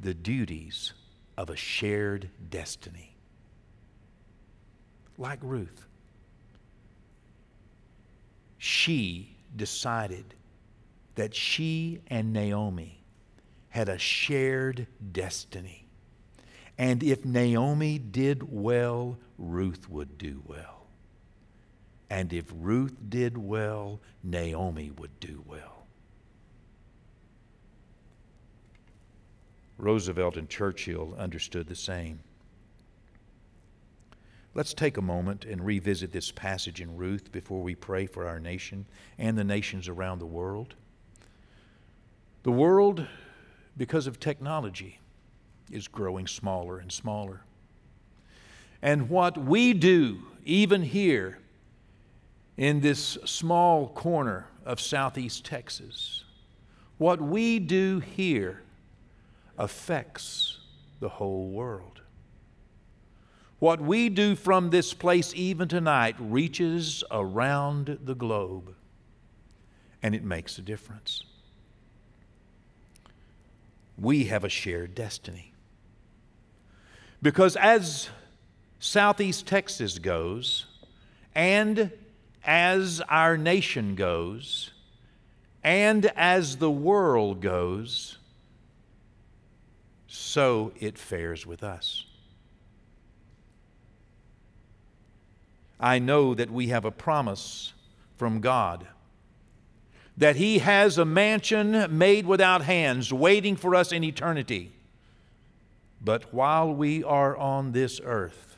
the 0.00 0.14
duties 0.14 0.92
of 1.36 1.50
a 1.50 1.56
shared 1.56 2.28
destiny. 2.50 3.16
Like 5.16 5.40
Ruth, 5.42 5.86
she 8.58 9.34
decided 9.56 10.34
that 11.16 11.34
she 11.34 12.00
and 12.06 12.32
Naomi 12.32 13.02
had 13.70 13.88
a 13.88 13.98
shared 13.98 14.86
destiny. 15.10 15.88
And 16.76 17.02
if 17.02 17.24
Naomi 17.24 17.98
did 17.98 18.52
well, 18.52 19.18
Ruth 19.36 19.88
would 19.90 20.16
do 20.16 20.42
well. 20.46 20.86
And 22.08 22.32
if 22.32 22.44
Ruth 22.54 22.94
did 23.08 23.36
well, 23.36 24.00
Naomi 24.22 24.90
would 24.90 25.18
do 25.18 25.42
well. 25.44 25.77
Roosevelt 29.78 30.36
and 30.36 30.48
Churchill 30.48 31.14
understood 31.16 31.68
the 31.68 31.76
same. 31.76 32.20
Let's 34.54 34.74
take 34.74 34.96
a 34.96 35.02
moment 35.02 35.44
and 35.44 35.64
revisit 35.64 36.10
this 36.10 36.32
passage 36.32 36.80
in 36.80 36.96
Ruth 36.96 37.30
before 37.30 37.62
we 37.62 37.76
pray 37.76 38.06
for 38.06 38.26
our 38.26 38.40
nation 38.40 38.86
and 39.16 39.38
the 39.38 39.44
nations 39.44 39.88
around 39.88 40.18
the 40.18 40.26
world. 40.26 40.74
The 42.42 42.50
world, 42.50 43.06
because 43.76 44.08
of 44.08 44.18
technology, 44.18 44.98
is 45.70 45.86
growing 45.86 46.26
smaller 46.26 46.78
and 46.78 46.90
smaller. 46.90 47.42
And 48.82 49.08
what 49.08 49.38
we 49.38 49.74
do, 49.74 50.22
even 50.44 50.82
here 50.82 51.38
in 52.56 52.80
this 52.80 53.18
small 53.24 53.88
corner 53.88 54.48
of 54.64 54.80
southeast 54.80 55.44
Texas, 55.44 56.24
what 56.96 57.20
we 57.20 57.60
do 57.60 58.00
here 58.00 58.62
affects 59.58 60.60
the 61.00 61.08
whole 61.08 61.50
world. 61.50 62.00
What 63.58 63.80
we 63.80 64.08
do 64.08 64.36
from 64.36 64.70
this 64.70 64.94
place 64.94 65.32
even 65.34 65.66
tonight 65.66 66.14
reaches 66.20 67.02
around 67.10 67.98
the 68.04 68.14
globe, 68.14 68.74
and 70.00 70.14
it 70.14 70.22
makes 70.22 70.58
a 70.58 70.62
difference. 70.62 71.24
We 73.98 74.26
have 74.26 74.44
a 74.44 74.48
shared 74.48 74.94
destiny. 74.94 75.52
Because 77.20 77.56
as 77.56 78.10
Southeast 78.78 79.46
Texas 79.46 79.98
goes, 79.98 80.66
And 81.34 81.90
as 82.44 83.00
our 83.08 83.36
nation 83.36 83.96
goes, 83.96 84.70
and 85.64 86.06
as 86.16 86.58
the 86.58 86.70
world 86.70 87.40
goes, 87.40 88.17
so 90.08 90.72
it 90.80 90.98
fares 90.98 91.46
with 91.46 91.62
us. 91.62 92.06
I 95.78 96.00
know 96.00 96.34
that 96.34 96.50
we 96.50 96.68
have 96.68 96.84
a 96.84 96.90
promise 96.90 97.72
from 98.16 98.40
God 98.40 98.88
that 100.18 100.34
He 100.34 100.58
has 100.58 100.98
a 100.98 101.04
mansion 101.04 101.96
made 101.96 102.26
without 102.26 102.62
hands 102.62 103.12
waiting 103.12 103.54
for 103.54 103.76
us 103.76 103.92
in 103.92 104.02
eternity. 104.02 104.72
But 106.00 106.34
while 106.34 106.74
we 106.74 107.04
are 107.04 107.36
on 107.36 107.70
this 107.70 108.00
earth, 108.04 108.56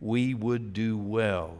we 0.00 0.32
would 0.32 0.72
do 0.72 0.96
well 0.96 1.58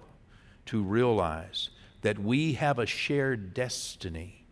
to 0.67 0.83
realize 0.83 1.69
that 2.01 2.19
we 2.19 2.55
have 2.55 2.79
a 2.79 2.87
shared 2.87 3.53
destiny. 3.53 4.47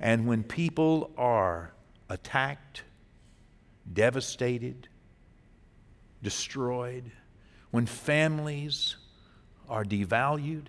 And 0.00 0.26
when 0.26 0.42
people 0.42 1.12
are 1.16 1.72
attacked, 2.08 2.82
devastated, 3.92 4.88
destroyed, 6.22 7.10
when 7.70 7.86
families 7.86 8.96
are 9.68 9.84
devalued, 9.84 10.66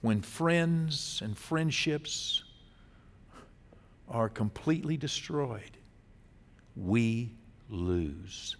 when 0.00 0.22
friends 0.22 1.20
and 1.22 1.36
friendships 1.36 2.44
are 4.08 4.28
completely 4.28 4.96
destroyed, 4.96 5.76
we 6.76 7.32
lose. 7.68 8.56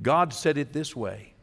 God 0.00 0.32
said 0.32 0.58
it 0.58 0.72
this 0.72 0.94
way 0.94 1.34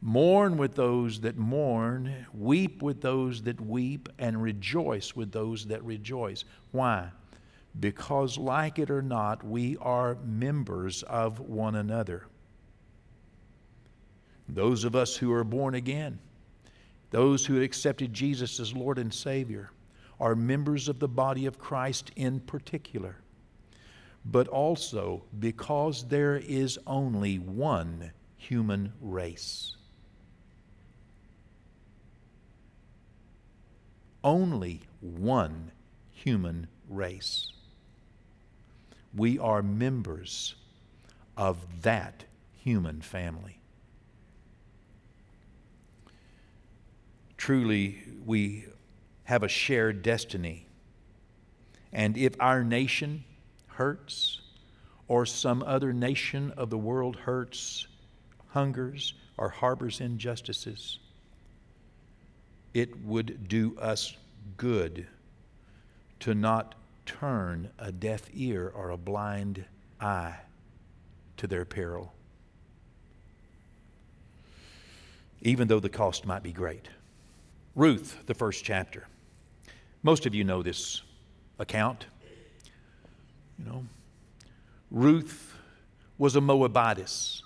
Mourn 0.00 0.58
with 0.58 0.74
those 0.74 1.20
that 1.22 1.38
mourn, 1.38 2.26
weep 2.34 2.82
with 2.82 3.00
those 3.00 3.42
that 3.44 3.58
weep, 3.58 4.08
and 4.18 4.42
rejoice 4.42 5.16
with 5.16 5.32
those 5.32 5.66
that 5.66 5.82
rejoice. 5.82 6.44
Why? 6.72 7.08
Because, 7.78 8.38
like 8.38 8.78
it 8.78 8.90
or 8.90 9.02
not, 9.02 9.44
we 9.44 9.76
are 9.78 10.16
members 10.24 11.02
of 11.04 11.40
one 11.40 11.74
another. 11.74 12.26
Those 14.48 14.84
of 14.84 14.94
us 14.94 15.16
who 15.16 15.32
are 15.32 15.44
born 15.44 15.74
again, 15.74 16.18
those 17.10 17.44
who 17.44 17.54
have 17.54 17.62
accepted 17.62 18.12
Jesus 18.12 18.60
as 18.60 18.74
Lord 18.74 18.98
and 18.98 19.12
Savior, 19.12 19.70
are 20.20 20.36
members 20.36 20.88
of 20.88 21.00
the 21.00 21.08
body 21.08 21.46
of 21.46 21.58
Christ 21.58 22.12
in 22.16 22.40
particular. 22.40 23.16
But 24.24 24.48
also 24.48 25.24
because 25.38 26.06
there 26.08 26.36
is 26.36 26.78
only 26.86 27.38
one 27.38 28.12
human 28.36 28.92
race. 29.00 29.76
Only 34.22 34.82
one 35.00 35.72
human 36.12 36.68
race. 36.88 37.53
We 39.16 39.38
are 39.38 39.62
members 39.62 40.54
of 41.36 41.82
that 41.82 42.24
human 42.52 43.00
family. 43.00 43.60
Truly, 47.36 48.02
we 48.24 48.66
have 49.24 49.42
a 49.42 49.48
shared 49.48 50.02
destiny. 50.02 50.66
And 51.92 52.16
if 52.16 52.34
our 52.40 52.64
nation 52.64 53.24
hurts, 53.66 54.40
or 55.08 55.26
some 55.26 55.62
other 55.62 55.92
nation 55.92 56.52
of 56.56 56.70
the 56.70 56.78
world 56.78 57.16
hurts, 57.16 57.86
hungers, 58.48 59.14
or 59.36 59.48
harbors 59.48 60.00
injustices, 60.00 60.98
it 62.72 63.04
would 63.04 63.48
do 63.48 63.76
us 63.78 64.16
good 64.56 65.06
to 66.20 66.34
not 66.34 66.74
turn 67.06 67.70
a 67.78 67.92
deaf 67.92 68.22
ear 68.32 68.70
or 68.74 68.90
a 68.90 68.96
blind 68.96 69.64
eye 70.00 70.36
to 71.36 71.46
their 71.46 71.64
peril, 71.64 72.12
even 75.42 75.68
though 75.68 75.80
the 75.80 75.88
cost 75.88 76.26
might 76.26 76.42
be 76.42 76.52
great. 76.52 76.88
Ruth, 77.74 78.24
the 78.26 78.34
first 78.34 78.64
chapter. 78.64 79.06
Most 80.02 80.26
of 80.26 80.34
you 80.34 80.44
know 80.44 80.62
this 80.62 81.02
account. 81.58 82.06
You 83.58 83.64
know, 83.64 83.84
Ruth 84.90 85.56
was 86.18 86.36
a 86.36 86.40
Moabitess. 86.40 87.42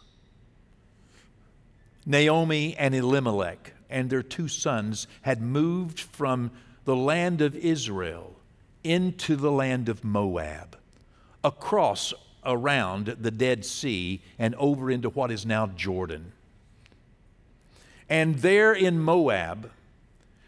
Naomi 2.05 2.75
and 2.77 2.95
Elimelech 2.95 3.75
and 3.91 4.11
their 4.11 4.23
two 4.23 4.49
sons 4.49 5.07
had 5.23 5.41
moved 5.41 6.01
from 6.01 6.51
the 6.85 6.97
land 6.97 7.41
of 7.41 7.55
Israel 7.55 8.35
into 8.85 9.37
the 9.37 9.51
land 9.51 9.89
of 9.89 10.05
Moab, 10.05 10.77
across 11.43 12.13
around 12.45 13.17
the 13.21 13.31
Dead 13.31 13.65
Sea 13.65 14.23
and 14.39 14.55
over 14.57 14.91
into 14.91 15.11
what 15.11 15.31
is 15.31 15.45
now 15.45 15.67
Jordan. 15.67 16.33
And 18.09 18.37
there 18.37 18.73
in 18.73 18.99
Moab, 18.99 19.71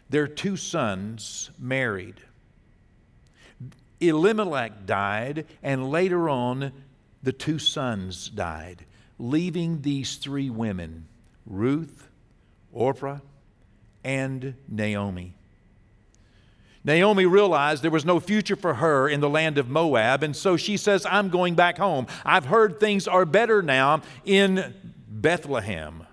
their 0.09 0.27
two 0.27 0.57
sons 0.57 1.51
married. 1.59 2.15
Elimelech 3.99 4.85
died, 4.85 5.45
and 5.61 5.91
later 5.91 6.27
on, 6.27 6.71
the 7.21 7.31
two 7.31 7.59
sons 7.59 8.29
died, 8.29 8.83
leaving 9.19 9.81
these 9.81 10.15
three 10.15 10.49
women 10.49 11.05
Ruth, 11.45 12.07
Orpah, 12.73 13.19
and 14.03 14.55
Naomi. 14.67 15.35
Naomi 16.83 17.25
realized 17.25 17.83
there 17.83 17.91
was 17.91 18.05
no 18.05 18.19
future 18.19 18.55
for 18.55 18.75
her 18.75 19.07
in 19.07 19.19
the 19.19 19.29
land 19.29 19.57
of 19.57 19.69
Moab, 19.69 20.23
and 20.23 20.35
so 20.35 20.57
she 20.57 20.77
says, 20.77 21.05
I'm 21.05 21.29
going 21.29 21.55
back 21.55 21.77
home. 21.77 22.07
I've 22.25 22.45
heard 22.45 22.79
things 22.79 23.07
are 23.07 23.25
better 23.25 23.61
now 23.61 24.01
in 24.25 24.73
Bethlehem 25.07 26.07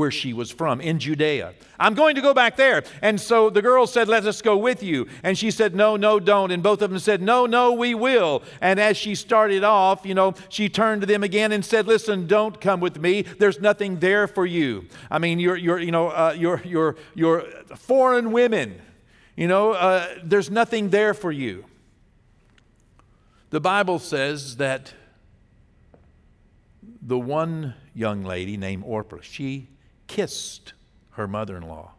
where 0.00 0.10
she 0.10 0.32
was 0.32 0.50
from, 0.50 0.80
in 0.80 0.98
Judea. 0.98 1.52
I'm 1.78 1.92
going 1.92 2.14
to 2.14 2.22
go 2.22 2.32
back 2.32 2.56
there. 2.56 2.84
And 3.02 3.20
so 3.20 3.50
the 3.50 3.60
girl 3.60 3.86
said, 3.86 4.08
Let 4.08 4.24
us 4.24 4.40
go 4.40 4.56
with 4.56 4.82
you. 4.82 5.06
And 5.22 5.36
she 5.36 5.50
said, 5.50 5.74
No, 5.74 5.96
no, 5.96 6.18
don't. 6.18 6.50
And 6.50 6.62
both 6.62 6.80
of 6.80 6.88
them 6.88 6.98
said, 6.98 7.20
No, 7.20 7.44
no, 7.44 7.72
we 7.72 7.94
will. 7.94 8.42
And 8.62 8.80
as 8.80 8.96
she 8.96 9.14
started 9.14 9.62
off, 9.62 10.06
you 10.06 10.14
know, 10.14 10.32
she 10.48 10.70
turned 10.70 11.02
to 11.02 11.06
them 11.06 11.22
again 11.22 11.52
and 11.52 11.62
said, 11.62 11.86
Listen, 11.86 12.26
don't 12.26 12.60
come 12.60 12.80
with 12.80 12.98
me. 12.98 13.22
There's 13.22 13.60
nothing 13.60 13.98
there 13.98 14.26
for 14.26 14.46
you. 14.46 14.86
I 15.10 15.18
mean, 15.18 15.38
you're, 15.38 15.56
you're 15.56 15.78
you 15.78 15.90
know, 15.90 16.08
uh, 16.08 16.34
you're, 16.36 16.62
you're, 16.64 16.96
you're 17.14 17.42
foreign 17.76 18.32
women. 18.32 18.80
You 19.36 19.48
know, 19.48 19.72
uh, 19.72 20.06
there's 20.22 20.50
nothing 20.50 20.90
there 20.90 21.14
for 21.14 21.32
you. 21.32 21.64
The 23.50 23.60
Bible 23.60 23.98
says 23.98 24.56
that 24.56 24.94
the 27.02 27.18
one 27.18 27.74
young 27.94 28.22
lady 28.22 28.56
named 28.56 28.84
Orpah, 28.86 29.18
she 29.22 29.68
kissed 30.06 30.72
her 31.12 31.26
mother 31.26 31.56
in 31.56 31.66
law. 31.66 31.92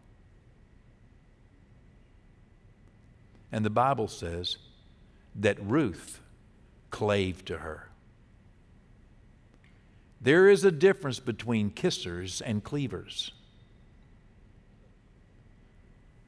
And 3.52 3.65
the 3.65 3.70
Bible 3.70 4.08
says 4.08 4.58
that 5.36 5.58
Ruth 5.62 6.22
clave 6.89 7.44
to 7.46 7.58
her. 7.58 7.89
There 10.22 10.48
is 10.48 10.63
a 10.63 10.72
difference 10.72 11.20
between 11.20 11.72
kissers 11.72 12.41
and 12.46 12.63
cleavers. 12.63 13.32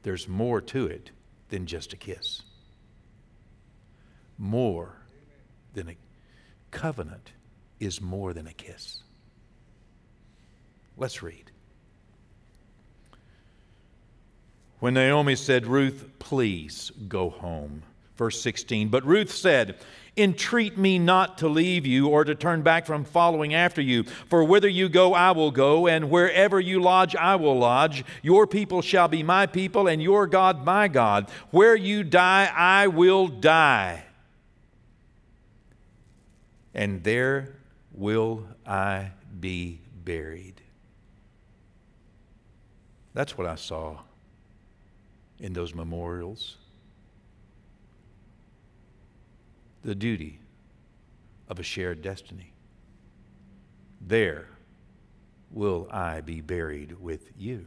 There's 0.04 0.28
more 0.28 0.60
to 0.60 0.86
it 0.86 1.10
than 1.48 1.66
just 1.66 1.94
a 1.94 1.96
kiss. 1.96 2.42
More 4.36 4.98
than 5.72 5.88
a 5.88 5.96
covenant 6.70 7.32
is 7.80 8.00
more 8.00 8.34
than 8.34 8.46
a 8.46 8.52
kiss. 8.52 9.02
Let's 10.96 11.22
read. 11.22 11.50
When 14.78 14.94
Naomi 14.94 15.36
said, 15.36 15.66
Ruth, 15.66 16.06
please 16.18 16.92
go 17.08 17.30
home. 17.30 17.82
Verse 18.16 18.40
16. 18.40 18.88
But 18.88 19.04
Ruth 19.04 19.32
said, 19.32 19.76
Entreat 20.16 20.78
me 20.78 20.98
not 20.98 21.38
to 21.38 21.48
leave 21.48 21.84
you 21.84 22.08
or 22.08 22.24
to 22.24 22.36
turn 22.36 22.62
back 22.62 22.86
from 22.86 23.04
following 23.04 23.52
after 23.52 23.82
you. 23.82 24.04
For 24.04 24.44
whither 24.44 24.68
you 24.68 24.88
go, 24.88 25.12
I 25.12 25.32
will 25.32 25.50
go, 25.50 25.88
and 25.88 26.08
wherever 26.08 26.60
you 26.60 26.80
lodge, 26.80 27.16
I 27.16 27.34
will 27.34 27.58
lodge. 27.58 28.04
Your 28.22 28.46
people 28.46 28.80
shall 28.80 29.08
be 29.08 29.24
my 29.24 29.46
people, 29.46 29.88
and 29.88 30.00
your 30.00 30.28
God 30.28 30.64
my 30.64 30.86
God. 30.86 31.28
Where 31.50 31.74
you 31.74 32.04
die, 32.04 32.48
I 32.54 32.86
will 32.86 33.26
die. 33.26 34.04
And 36.72 37.02
there 37.02 37.56
will 37.92 38.46
I 38.64 39.10
be 39.40 39.80
buried. 40.04 40.60
That's 43.14 43.36
what 43.36 43.48
I 43.48 43.56
saw 43.56 43.98
in 45.40 45.52
those 45.52 45.74
memorials. 45.74 46.56
The 49.84 49.94
duty 49.94 50.38
of 51.48 51.60
a 51.60 51.62
shared 51.62 52.02
destiny. 52.02 52.52
There 54.00 54.48
will 55.50 55.88
I 55.90 56.20
be 56.20 56.40
buried 56.40 57.00
with 57.00 57.30
you. 57.38 57.66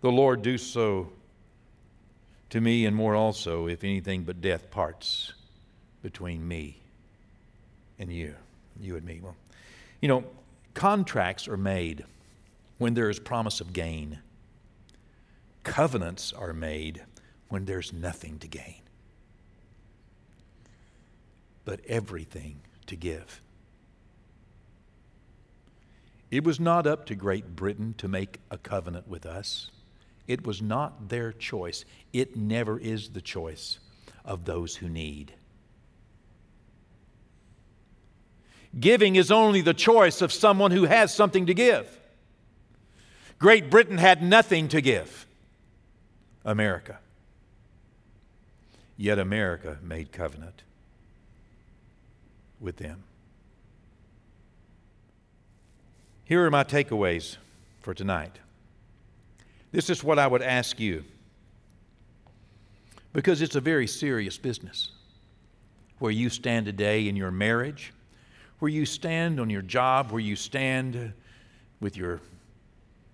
The 0.00 0.10
Lord 0.10 0.42
do 0.42 0.58
so 0.58 1.12
to 2.50 2.60
me 2.60 2.84
and 2.84 2.94
more 2.94 3.14
also, 3.14 3.66
if 3.66 3.82
anything 3.82 4.24
but 4.24 4.42
death 4.42 4.70
parts 4.70 5.32
between 6.02 6.46
me 6.46 6.82
and 7.98 8.12
you, 8.12 8.34
you 8.78 8.96
and 8.96 9.06
me. 9.06 9.20
Well, 9.22 9.36
you 10.02 10.08
know, 10.08 10.24
contracts 10.74 11.48
are 11.48 11.56
made 11.56 12.04
when 12.76 12.92
there 12.92 13.08
is 13.08 13.18
promise 13.18 13.62
of 13.62 13.72
gain. 13.72 14.18
Covenants 15.62 16.34
are 16.34 16.52
made 16.52 17.04
when 17.48 17.64
there's 17.64 17.90
nothing 17.90 18.38
to 18.40 18.48
gain, 18.48 18.81
but 21.64 21.80
everything 21.86 22.60
to 22.86 22.96
give. 22.96 23.40
It 26.30 26.44
was 26.44 26.58
not 26.58 26.86
up 26.86 27.06
to 27.06 27.14
Great 27.14 27.54
Britain 27.54 27.94
to 27.98 28.08
make 28.08 28.40
a 28.50 28.56
covenant 28.56 29.06
with 29.06 29.26
us. 29.26 29.70
It 30.26 30.46
was 30.46 30.62
not 30.62 31.10
their 31.10 31.30
choice. 31.30 31.84
It 32.12 32.36
never 32.36 32.78
is 32.78 33.10
the 33.10 33.20
choice 33.20 33.78
of 34.24 34.44
those 34.44 34.76
who 34.76 34.88
need. 34.88 35.34
Giving 38.78 39.16
is 39.16 39.30
only 39.30 39.60
the 39.60 39.74
choice 39.74 40.22
of 40.22 40.32
someone 40.32 40.70
who 40.70 40.84
has 40.84 41.14
something 41.14 41.46
to 41.46 41.54
give. 41.54 41.98
Great 43.38 43.68
Britain 43.68 43.98
had 43.98 44.22
nothing 44.22 44.68
to 44.68 44.80
give 44.80 45.26
America. 46.44 46.98
Yet 48.96 49.18
America 49.18 49.78
made 49.82 50.12
covenant 50.12 50.62
with 52.62 52.76
them. 52.76 53.02
Here 56.24 56.44
are 56.44 56.50
my 56.50 56.64
takeaways 56.64 57.36
for 57.80 57.92
tonight. 57.92 58.38
This 59.72 59.90
is 59.90 60.04
what 60.04 60.18
I 60.18 60.26
would 60.26 60.42
ask 60.42 60.78
you 60.78 61.04
because 63.12 63.42
it's 63.42 63.56
a 63.56 63.60
very 63.60 63.86
serious 63.86 64.38
business. 64.38 64.92
Where 65.98 66.12
you 66.12 66.30
stand 66.30 66.66
today 66.66 67.08
in 67.08 67.16
your 67.16 67.30
marriage, 67.30 67.92
where 68.58 68.70
you 68.70 68.86
stand 68.86 69.38
on 69.38 69.50
your 69.50 69.62
job, 69.62 70.10
where 70.10 70.20
you 70.20 70.36
stand 70.36 71.12
with 71.80 71.96
your 71.96 72.20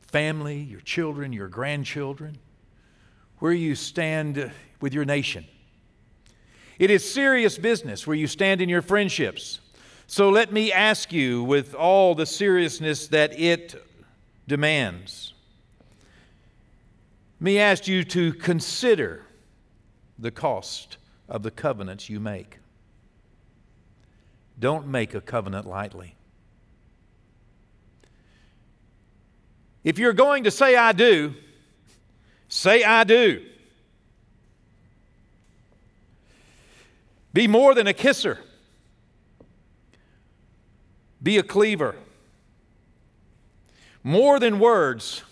family, 0.01 0.59
your 0.59 0.81
children, 0.81 1.33
your 1.33 1.49
grandchildren, 1.49 2.39
where 3.39 3.53
you 3.53 3.75
stand 3.75 4.51
with 4.81 4.95
your 4.95 5.05
nation. 5.05 5.45
It 6.79 6.91
is 6.91 7.11
serious 7.11 7.59
business 7.59 8.07
where 8.07 8.17
you 8.17 8.27
stand 8.27 8.61
in 8.61 8.69
your 8.69 8.83
friendships, 8.83 9.61
so 10.07 10.31
let 10.31 10.53
me 10.53 10.73
ask 10.73 11.13
you, 11.13 11.45
with 11.45 11.75
all 11.75 12.15
the 12.15 12.25
seriousness 12.25 13.09
that 13.09 13.39
it 13.39 13.75
demands, 14.47 15.35
me 17.41 17.59
ask 17.59 17.87
you 17.87 18.05
to 18.05 18.33
consider 18.33 19.27
the 20.19 20.31
cost 20.31 20.97
of 21.29 21.43
the 21.43 21.51
covenants 21.51 22.09
you 22.09 22.21
make. 22.21 22.59
Don't 24.59 24.87
make 24.87 25.15
a 25.15 25.21
covenant 25.21 25.67
lightly. 25.67 26.15
If 29.85 29.99
you're 29.99 30.13
going 30.13 30.45
to 30.45 30.51
say, 30.51 30.75
I 30.75 30.93
do, 30.93 31.35
say, 32.49 32.83
I 32.83 33.05
do. 33.05 33.45
Be 37.33 37.47
more 37.47 37.75
than 37.75 37.87
a 37.87 37.93
kisser. 37.93 38.39
Be 41.23 41.39
a 41.39 41.43
cleaver. 41.43 41.95
More 44.03 44.39
than 44.39 44.59
words. 44.59 45.23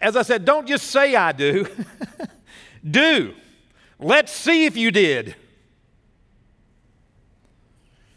As 0.00 0.16
I 0.16 0.22
said, 0.22 0.44
don't 0.44 0.66
just 0.66 0.90
say 0.90 1.14
I 1.16 1.32
do. 1.32 1.66
do. 2.90 3.34
Let's 3.98 4.32
see 4.32 4.66
if 4.66 4.76
you 4.76 4.90
did. 4.90 5.36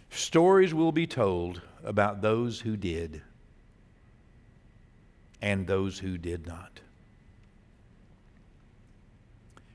Stories 0.10 0.74
will 0.74 0.92
be 0.92 1.08
told 1.08 1.62
about 1.84 2.22
those 2.22 2.60
who 2.60 2.76
did 2.76 3.22
and 5.42 5.68
those 5.68 6.00
who 6.00 6.18
did 6.18 6.48
not. 6.48 6.80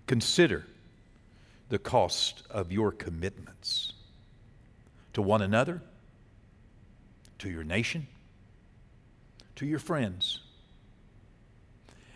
Consider 0.07 0.67
the 1.73 1.79
cost 1.79 2.43
of 2.51 2.71
your 2.71 2.93
commitments 2.93 3.95
to 5.15 5.23
one 5.23 5.41
another 5.41 5.81
to 7.39 7.49
your 7.49 7.65
nation, 7.65 8.07
to 9.57 9.65
your 9.65 9.79
friends, 9.79 10.41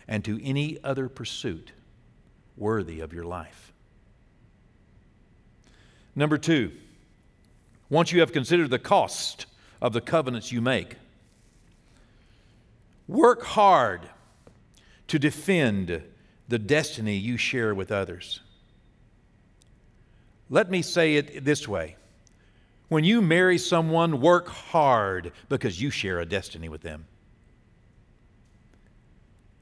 and 0.07 0.23
to 0.23 0.39
any 0.43 0.77
other 0.83 1.09
pursuit 1.09 1.71
worthy 2.55 2.99
of 2.99 3.13
your 3.13 3.23
life. 3.23 3.73
Number 6.15 6.37
two, 6.37 6.71
once 7.89 8.11
you 8.11 8.19
have 8.19 8.31
considered 8.31 8.69
the 8.69 8.77
cost 8.77 9.47
of 9.81 9.91
the 9.91 10.01
covenants 10.01 10.51
you 10.51 10.61
make, 10.61 10.97
work 13.07 13.41
hard 13.41 14.01
to 15.07 15.17
defend 15.17 16.03
the 16.47 16.59
destiny 16.59 17.15
you 17.15 17.37
share 17.37 17.73
with 17.73 17.91
others. 17.91 18.41
Let 20.49 20.69
me 20.69 20.81
say 20.81 21.15
it 21.15 21.43
this 21.43 21.67
way 21.67 21.97
when 22.89 23.03
you 23.03 23.21
marry 23.21 23.57
someone, 23.57 24.21
work 24.21 24.47
hard 24.47 25.33
because 25.49 25.81
you 25.81 25.89
share 25.89 26.19
a 26.19 26.25
destiny 26.25 26.69
with 26.69 26.81
them. 26.81 27.05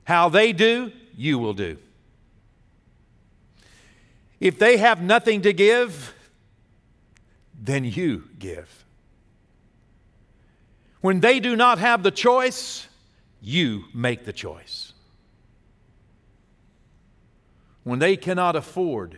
How 0.04 0.30
they 0.30 0.54
do, 0.54 0.91
you 1.15 1.39
will 1.39 1.54
do. 1.54 1.78
If 4.39 4.60
they 4.60 4.78
have 4.78 5.02
nothing 5.02 5.41
to 5.41 5.54
give, 5.54 6.13
then 7.60 7.84
you 7.84 8.26
give. 8.38 8.86
When 11.02 11.19
they 11.19 11.39
do 11.39 11.56
not 11.56 11.80
have 11.80 12.04
the 12.04 12.12
choice, 12.12 12.88
you 13.41 13.86
make 13.93 14.26
the 14.26 14.34
choice. 14.34 14.93
When 17.84 18.00
they 18.00 18.17
cannot 18.17 18.56
afford, 18.56 19.17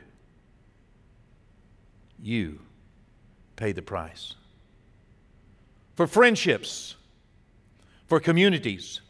you 2.21 2.59
pay 3.55 3.71
the 3.71 3.81
price. 3.81 4.35
For 5.95 6.07
friendships, 6.07 6.95
for 8.05 8.19
communities, 8.19 9.01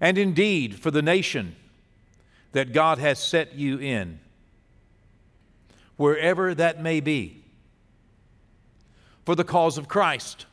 and 0.00 0.16
indeed 0.16 0.78
for 0.78 0.90
the 0.90 1.02
nation 1.02 1.56
that 2.52 2.72
God 2.72 2.98
has 2.98 3.18
set 3.18 3.54
you 3.54 3.78
in, 3.78 4.18
wherever 5.96 6.54
that 6.54 6.80
may 6.80 7.00
be, 7.00 7.44
for 9.24 9.34
the 9.34 9.44
cause 9.44 9.76
of 9.76 9.88
Christ, 9.88 10.46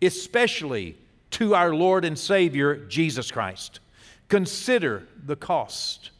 especially 0.00 0.96
to 1.32 1.54
our 1.54 1.74
Lord 1.74 2.04
and 2.04 2.18
Savior 2.18 2.76
Jesus 2.86 3.30
Christ. 3.30 3.80
Consider 4.28 5.08
the 5.24 5.36
cost 5.36 6.10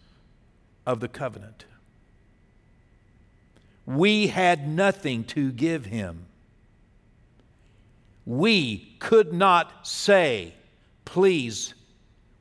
of 0.85 1.01
the 1.01 1.09
covenant 1.09 1.65
we 3.87 4.27
had 4.27 4.69
nothing 4.69 5.25
to 5.25 5.53
give 5.53 5.87
him. 5.87 6.27
We 8.27 8.97
could 8.99 9.33
not 9.33 9.87
say, 9.87 10.55
Please, 11.05 11.73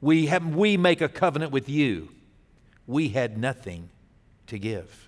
we, 0.02 0.26
have, 0.26 0.56
we 0.56 0.76
make 0.76 1.02
a 1.02 1.08
covenant 1.08 1.52
with 1.52 1.70
you. 1.70 2.10
We 2.88 3.10
had 3.10 3.38
nothing 3.38 3.90
to 4.48 4.60
give. 4.60 5.08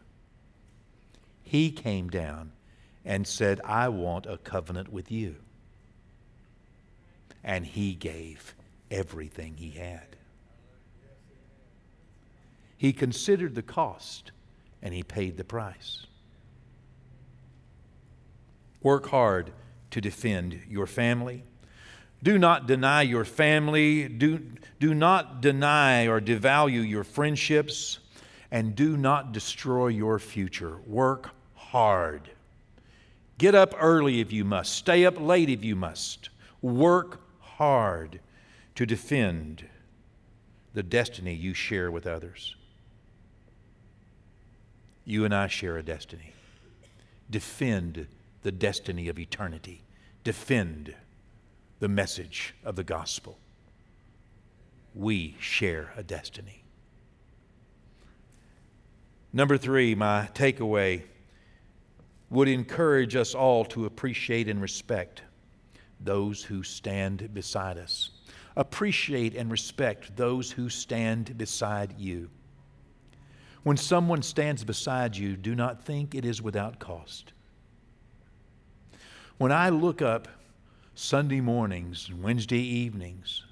He 1.43 1.71
came 1.71 2.09
down 2.09 2.51
and 3.03 3.27
said, 3.27 3.61
I 3.63 3.89
want 3.89 4.25
a 4.25 4.37
covenant 4.37 4.91
with 4.91 5.11
you. 5.11 5.35
And 7.43 7.65
he 7.65 7.93
gave 7.93 8.55
everything 8.91 9.55
he 9.57 9.71
had. 9.71 10.15
He 12.77 12.93
considered 12.93 13.55
the 13.55 13.63
cost 13.63 14.31
and 14.81 14.93
he 14.93 15.03
paid 15.03 15.37
the 15.37 15.43
price. 15.43 16.06
Work 18.87 19.07
hard 19.07 19.51
to 19.91 19.99
defend 19.99 20.61
your 20.69 20.87
family. 20.87 21.43
Do 22.23 22.37
not 22.37 22.67
deny 22.67 23.01
your 23.01 23.25
family. 23.25 24.07
Do, 24.07 24.39
do 24.79 24.93
not 24.93 25.41
deny 25.41 26.07
or 26.07 26.21
devalue 26.21 26.89
your 26.89 27.03
friendships. 27.03 27.99
And 28.49 28.77
do 28.77 28.95
not 28.95 29.33
destroy 29.33 29.87
your 29.87 30.19
future. 30.19 30.77
Work 30.87 31.31
hard. 31.53 32.29
Get 33.37 33.55
up 33.55 33.75
early 33.77 34.21
if 34.21 34.31
you 34.31 34.45
must. 34.45 34.73
Stay 34.75 35.05
up 35.05 35.19
late 35.19 35.49
if 35.49 35.65
you 35.65 35.75
must. 35.75 36.29
Work 36.61 37.19
hard 37.41 38.21
to 38.75 38.85
defend 38.85 39.67
the 40.73 40.83
destiny 40.83 41.33
you 41.33 41.53
share 41.53 41.91
with 41.91 42.07
others. 42.07 42.55
You 45.03 45.25
and 45.25 45.35
I 45.35 45.47
share 45.47 45.75
a 45.75 45.83
destiny. 45.83 46.31
Defend 47.29 48.07
the 48.47 48.51
destiny 48.53 49.09
of 49.09 49.19
eternity. 49.19 49.83
Defend 50.23 50.95
the 51.81 51.89
message 51.89 52.55
of 52.63 52.77
the 52.77 52.83
gospel. 52.85 53.37
We 54.95 55.35
share 55.37 55.91
a 55.97 56.01
destiny. 56.01 56.63
Number 59.33 59.57
three, 59.57 59.95
my 59.95 60.29
takeaway 60.33 61.03
would 62.29 62.47
encourage 62.47 63.17
us 63.17 63.35
all 63.35 63.65
to 63.65 63.85
appreciate 63.85 64.47
and 64.47 64.61
respect 64.61 65.23
those 65.99 66.41
who 66.41 66.63
stand 66.63 67.33
beside 67.33 67.77
us. 67.77 68.11
Appreciate 68.55 69.35
and 69.35 69.51
respect 69.51 70.15
those 70.15 70.49
who 70.49 70.69
stand 70.69 71.37
beside 71.37 71.99
you. 71.99 72.29
When 73.63 73.75
someone 73.75 74.21
stands 74.21 74.63
beside 74.63 75.17
you, 75.17 75.35
do 75.35 75.53
not 75.53 75.83
think 75.83 76.15
it 76.15 76.23
is 76.23 76.41
without 76.41 76.79
cost. 76.79 77.33
When 79.37 79.51
I 79.51 79.69
look 79.69 80.01
up 80.01 80.27
Sunday 80.95 81.41
mornings 81.41 82.09
and 82.09 82.23
Wednesday 82.23 82.59
evenings, 82.59 83.43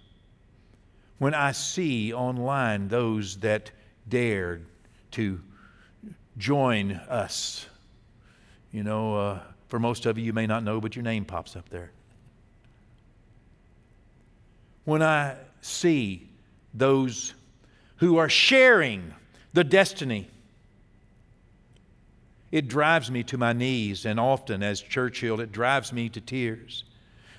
when 1.19 1.33
I 1.33 1.51
see 1.51 2.13
online 2.13 2.87
those 2.87 3.37
that 3.37 3.71
dared 4.09 4.65
to 5.11 5.39
join 6.37 6.93
us, 6.93 7.67
you 8.71 8.83
know, 8.83 9.15
uh, 9.15 9.39
for 9.67 9.79
most 9.79 10.05
of 10.05 10.17
you, 10.17 10.25
you 10.25 10.33
may 10.33 10.47
not 10.47 10.63
know, 10.63 10.81
but 10.81 10.95
your 10.95 11.03
name 11.03 11.23
pops 11.23 11.55
up 11.55 11.69
there. 11.69 11.91
When 14.85 15.01
I 15.01 15.35
see 15.61 16.27
those 16.73 17.33
who 17.97 18.17
are 18.17 18.29
sharing 18.29 19.13
the 19.53 19.63
destiny, 19.63 20.27
it 22.55 22.69
drives 22.69 23.11
me 23.11 23.21
to 23.21 23.37
my 23.37 23.51
knees, 23.51 24.05
and 24.05 24.17
often, 24.17 24.63
as 24.63 24.79
Churchill, 24.79 25.41
it 25.41 25.51
drives 25.51 25.91
me 25.91 26.07
to 26.07 26.21
tears. 26.21 26.85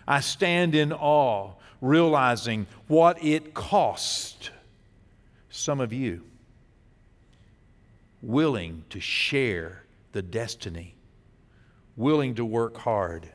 I 0.07 0.21
stand 0.21 0.75
in 0.75 0.93
awe, 0.93 1.53
realizing 1.81 2.67
what 2.87 3.25
it 3.25 3.55
cost 3.55 4.51
some 5.49 5.81
of 5.81 5.91
you 5.91 6.23
willing 8.21 8.85
to 8.91 9.01
share 9.01 9.85
the 10.13 10.21
destiny, 10.21 10.95
willing 11.97 12.35
to 12.35 12.45
work 12.45 12.77
hard, 12.77 13.27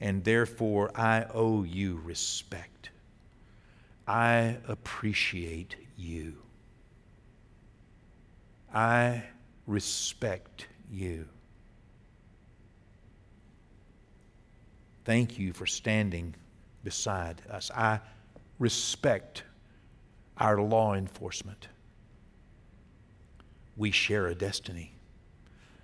and 0.00 0.24
therefore 0.24 0.90
I 0.94 1.26
owe 1.34 1.64
you 1.64 2.00
respect. 2.02 2.88
I 4.08 4.56
appreciate 4.66 5.76
you. 5.98 6.38
I 8.72 9.24
respect 9.66 10.66
you. 10.90 11.26
Thank 15.04 15.38
you 15.38 15.52
for 15.52 15.66
standing 15.66 16.34
beside 16.84 17.42
us. 17.50 17.70
I 17.74 18.00
respect 18.58 19.42
our 20.36 20.60
law 20.60 20.94
enforcement. 20.94 21.68
We 23.76 23.90
share 23.90 24.26
a 24.26 24.34
destiny. 24.34 24.92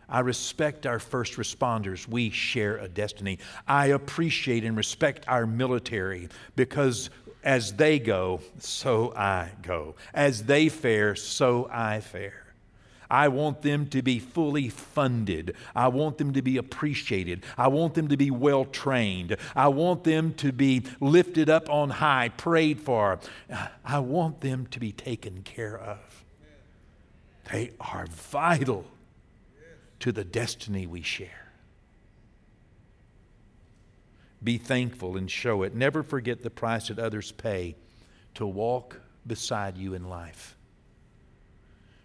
I 0.08 0.20
respect 0.20 0.86
our 0.86 0.98
first 0.98 1.34
responders. 1.34 2.06
We 2.06 2.30
share 2.30 2.76
a 2.76 2.88
destiny. 2.88 3.38
I 3.66 3.86
appreciate 3.86 4.64
and 4.64 4.76
respect 4.76 5.24
our 5.26 5.46
military 5.46 6.28
because 6.54 7.10
as 7.42 7.72
they 7.74 7.98
go, 7.98 8.40
so 8.58 9.12
I 9.16 9.50
go. 9.62 9.94
As 10.14 10.44
they 10.44 10.68
fare, 10.68 11.16
so 11.16 11.68
I 11.72 12.00
fare. 12.00 12.45
I 13.10 13.28
want 13.28 13.62
them 13.62 13.86
to 13.88 14.02
be 14.02 14.18
fully 14.18 14.68
funded. 14.68 15.54
I 15.74 15.88
want 15.88 16.18
them 16.18 16.32
to 16.32 16.42
be 16.42 16.56
appreciated. 16.56 17.44
I 17.56 17.68
want 17.68 17.94
them 17.94 18.08
to 18.08 18.16
be 18.16 18.30
well 18.30 18.64
trained. 18.64 19.36
I 19.54 19.68
want 19.68 20.04
them 20.04 20.34
to 20.34 20.52
be 20.52 20.82
lifted 21.00 21.48
up 21.48 21.70
on 21.70 21.90
high, 21.90 22.30
prayed 22.30 22.80
for. 22.80 23.18
Uh, 23.52 23.68
I 23.84 23.98
want 24.00 24.40
them 24.40 24.66
to 24.68 24.80
be 24.80 24.92
taken 24.92 25.42
care 25.42 25.78
of. 25.78 26.24
They 27.52 27.72
are 27.80 28.06
vital 28.06 28.84
to 30.00 30.12
the 30.12 30.24
destiny 30.24 30.86
we 30.86 31.02
share. 31.02 31.52
Be 34.42 34.58
thankful 34.58 35.16
and 35.16 35.30
show 35.30 35.62
it. 35.62 35.74
Never 35.74 36.02
forget 36.02 36.42
the 36.42 36.50
price 36.50 36.88
that 36.88 36.98
others 36.98 37.32
pay 37.32 37.76
to 38.34 38.46
walk 38.46 39.00
beside 39.26 39.76
you 39.76 39.94
in 39.94 40.08
life. 40.08 40.55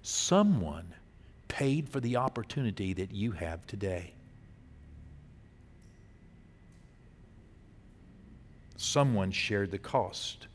Someone 0.01 0.93
paid 1.47 1.89
for 1.89 1.99
the 1.99 2.15
opportunity 2.15 2.93
that 2.93 3.11
you 3.11 3.31
have 3.33 3.65
today. 3.67 4.13
Someone 8.77 9.31
shared 9.31 9.69
the 9.69 9.77
cost 9.77 10.47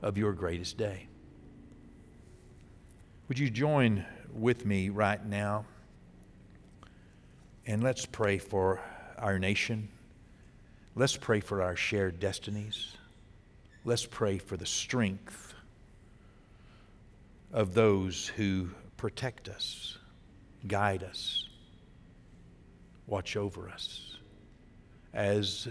of 0.00 0.16
your 0.16 0.32
greatest 0.32 0.78
day. 0.78 1.06
Would 3.28 3.38
you 3.38 3.50
join 3.50 4.04
with 4.32 4.64
me 4.64 4.88
right 4.88 5.24
now? 5.24 5.66
And 7.66 7.82
let's 7.82 8.06
pray 8.06 8.38
for 8.38 8.80
our 9.18 9.38
nation. 9.38 9.88
Let's 10.94 11.16
pray 11.16 11.40
for 11.40 11.62
our 11.62 11.76
shared 11.76 12.20
destinies. 12.20 12.96
Let's 13.84 14.06
pray 14.06 14.38
for 14.38 14.56
the 14.56 14.66
strength 14.66 15.43
of 17.54 17.72
those 17.72 18.26
who 18.26 18.68
protect 18.96 19.48
us, 19.48 19.96
guide 20.66 21.04
us, 21.04 21.48
watch 23.06 23.36
over 23.36 23.68
us, 23.68 24.16
as 25.14 25.68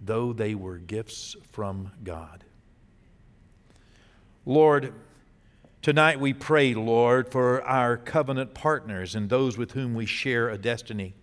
though 0.00 0.32
they 0.32 0.56
were 0.56 0.78
gifts 0.78 1.36
from 1.52 1.92
God. 2.02 2.42
Lord, 4.44 4.92
tonight 5.80 6.18
we 6.18 6.34
pray, 6.34 6.74
Lord, 6.74 7.30
for 7.30 7.62
our 7.62 7.96
covenant 7.96 8.52
partners 8.52 9.14
and 9.14 9.30
those 9.30 9.56
with 9.56 9.70
whom 9.72 9.94
we 9.94 10.06
share 10.06 10.48
a 10.48 10.58
destiny. 10.58 11.14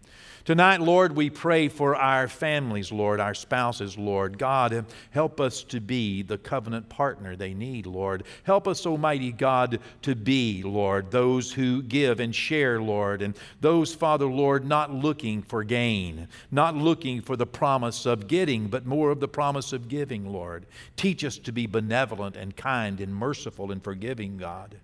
Tonight, 0.45 0.81
Lord, 0.81 1.15
we 1.15 1.29
pray 1.29 1.69
for 1.69 1.95
our 1.95 2.27
families, 2.27 2.91
Lord, 2.91 3.21
our 3.21 3.33
spouses, 3.33 3.97
Lord. 3.97 4.37
God, 4.37 4.85
help 5.11 5.39
us 5.39 5.63
to 5.63 5.79
be 5.79 6.21
the 6.21 6.37
covenant 6.37 6.89
partner 6.89 7.37
they 7.37 7.53
need, 7.53 7.85
Lord. 7.85 8.23
Help 8.43 8.67
us, 8.67 8.85
Almighty 8.85 9.31
God, 9.31 9.79
to 10.01 10.15
be, 10.15 10.61
Lord, 10.61 11.11
those 11.11 11.53
who 11.53 11.81
give 11.81 12.19
and 12.19 12.35
share, 12.35 12.81
Lord, 12.81 13.21
and 13.21 13.37
those, 13.61 13.95
Father, 13.95 14.25
Lord, 14.25 14.65
not 14.65 14.93
looking 14.93 15.43
for 15.43 15.63
gain, 15.63 16.27
not 16.51 16.75
looking 16.75 17.21
for 17.21 17.37
the 17.37 17.47
promise 17.47 18.05
of 18.05 18.27
getting, 18.27 18.67
but 18.67 18.85
more 18.85 19.11
of 19.11 19.21
the 19.21 19.29
promise 19.29 19.71
of 19.71 19.87
giving, 19.87 20.33
Lord. 20.33 20.65
Teach 20.97 21.23
us 21.23 21.37
to 21.37 21.53
be 21.53 21.67
benevolent 21.67 22.35
and 22.35 22.53
kind 22.53 22.99
and 22.99 23.15
merciful 23.15 23.71
and 23.71 23.81
forgiving, 23.81 24.35
God. 24.35 24.75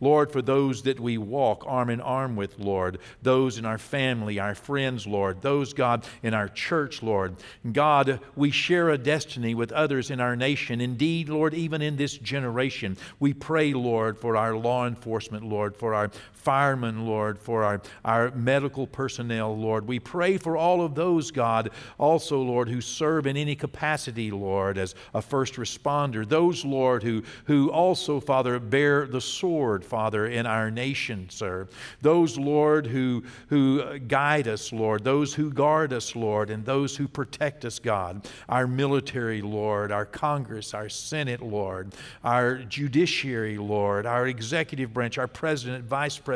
Lord, 0.00 0.32
for 0.32 0.40
those 0.40 0.82
that 0.82 0.98
we 0.98 1.18
walk 1.18 1.64
arm 1.66 1.90
in 1.90 2.00
arm 2.00 2.34
with, 2.34 2.58
Lord, 2.58 2.98
those 3.22 3.58
in 3.58 3.66
our 3.66 3.78
family, 3.78 4.38
our 4.38 4.54
friends, 4.54 4.99
Lord, 5.06 5.42
those, 5.42 5.72
God, 5.72 6.04
in 6.22 6.34
our 6.34 6.48
church, 6.48 7.02
Lord. 7.02 7.36
God, 7.72 8.20
we 8.36 8.50
share 8.50 8.90
a 8.90 8.98
destiny 8.98 9.54
with 9.54 9.72
others 9.72 10.10
in 10.10 10.20
our 10.20 10.36
nation. 10.36 10.80
Indeed, 10.80 11.28
Lord, 11.28 11.54
even 11.54 11.82
in 11.82 11.96
this 11.96 12.16
generation, 12.18 12.96
we 13.18 13.32
pray, 13.32 13.72
Lord, 13.72 14.18
for 14.18 14.36
our 14.36 14.56
law 14.56 14.86
enforcement, 14.86 15.44
Lord, 15.44 15.76
for 15.76 15.94
our 15.94 16.10
firemen, 16.40 17.06
Lord, 17.06 17.38
for 17.38 17.62
our, 17.62 17.82
our 18.04 18.30
medical 18.30 18.86
personnel, 18.86 19.56
Lord. 19.56 19.86
We 19.86 19.98
pray 19.98 20.38
for 20.38 20.56
all 20.56 20.82
of 20.82 20.94
those, 20.94 21.30
God, 21.30 21.70
also, 21.98 22.40
Lord, 22.40 22.68
who 22.68 22.80
serve 22.80 23.26
in 23.26 23.36
any 23.36 23.54
capacity, 23.54 24.30
Lord, 24.30 24.78
as 24.78 24.94
a 25.12 25.20
first 25.20 25.54
responder. 25.54 26.26
Those, 26.26 26.64
Lord, 26.64 27.02
who, 27.02 27.22
who 27.44 27.70
also, 27.70 28.20
Father, 28.20 28.58
bear 28.58 29.06
the 29.06 29.20
sword, 29.20 29.84
Father, 29.84 30.26
in 30.26 30.46
our 30.46 30.70
nation, 30.70 31.28
sir. 31.28 31.68
Those, 32.00 32.38
Lord, 32.38 32.86
who, 32.86 33.22
who 33.48 33.98
guide 33.98 34.48
us, 34.48 34.72
Lord. 34.72 35.04
Those 35.04 35.34
who 35.34 35.52
guard 35.52 35.92
us, 35.92 36.16
Lord, 36.16 36.48
and 36.48 36.64
those 36.64 36.96
who 36.96 37.06
protect 37.06 37.66
us, 37.66 37.78
God. 37.78 38.26
Our 38.48 38.66
military, 38.66 39.42
Lord. 39.42 39.92
Our 39.92 40.06
Congress, 40.06 40.72
our 40.72 40.88
Senate, 40.88 41.42
Lord. 41.42 41.94
Our 42.24 42.58
judiciary, 42.58 43.58
Lord. 43.58 44.06
Our 44.06 44.26
executive 44.26 44.94
branch, 44.94 45.18
our 45.18 45.28
president, 45.28 45.84
vice 45.84 46.16
president. 46.16 46.29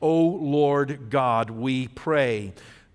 Oh, 0.00 0.22
Lord 0.22 1.10
God, 1.10 1.50
we 1.50 1.88
pray 1.88 2.52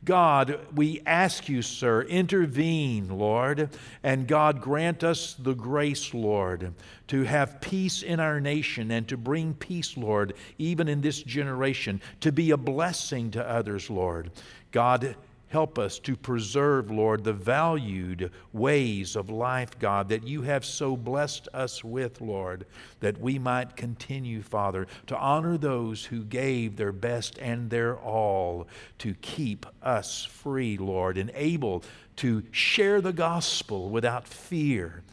God, 0.08 0.60
we 0.74 1.02
ask 1.06 1.50
you, 1.50 1.62
sir, 1.62 2.04
intervene, 2.04 3.10
Lord, 3.10 3.70
and 4.04 4.26
God, 4.26 4.62
grant 4.62 5.04
us 5.04 5.34
the 5.34 5.54
grace, 5.54 6.14
Lord, 6.14 6.74
to 7.08 7.24
have 7.24 7.60
peace 7.60 8.04
in 8.04 8.22
our 8.22 8.40
nation 8.40 8.92
and 8.92 9.06
to 9.10 9.18
bring 9.18 9.54
peace, 9.54 9.98
Lord, 9.98 10.34
even 10.58 10.88
in 10.88 11.02
this 11.02 11.22
generation, 11.24 12.00
to 12.22 12.32
be 12.32 12.52
a 12.52 12.58
blessing 12.58 13.32
to 13.32 13.46
others, 13.46 13.90
Lord. 13.90 14.32
God, 14.72 15.18
Help 15.50 15.80
us 15.80 15.98
to 16.00 16.18
preserve, 16.18 16.92
Lord, 16.92 17.24
the 17.24 17.32
valued 17.32 18.32
ways 18.52 19.16
of 19.16 19.30
life, 19.30 19.80
God, 19.80 20.10
that 20.10 20.28
you 20.28 20.42
have 20.42 20.66
so 20.66 20.98
blessed 20.98 21.48
us 21.54 21.86
with, 21.86 22.20
Lord, 22.20 22.66
that 23.00 23.22
we 23.22 23.40
might 23.40 23.78
continue, 23.78 24.42
Father, 24.42 24.88
to 25.06 25.18
honor 25.18 25.58
those 25.58 26.04
who 26.04 26.26
gave 26.26 26.76
their 26.76 26.92
best 26.92 27.40
and 27.40 27.70
their 27.70 27.98
all 27.98 28.68
to 28.98 29.14
keep 29.22 29.66
us 29.82 30.26
free, 30.26 30.78
Lord, 30.78 31.18
and 31.18 31.32
able 31.34 31.82
to 32.18 32.44
share 32.52 33.00
the 33.00 33.14
gospel 33.14 33.90
without 33.90 34.28
fear. 34.28 35.04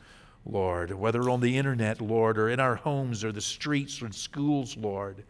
Lord, 0.45 0.91
whether 0.91 1.31
on 1.31 1.41
the 1.41 1.57
internet, 1.57 2.01
Lord, 2.01 2.39
or 2.39 2.51
in 2.51 2.59
our 2.61 2.75
homes 2.75 3.25
or 3.25 3.31
the 3.31 3.41
streets 3.41 4.03
or 4.03 4.07
in 4.07 4.13
schools, 4.13 4.77
Lord. 4.77 5.25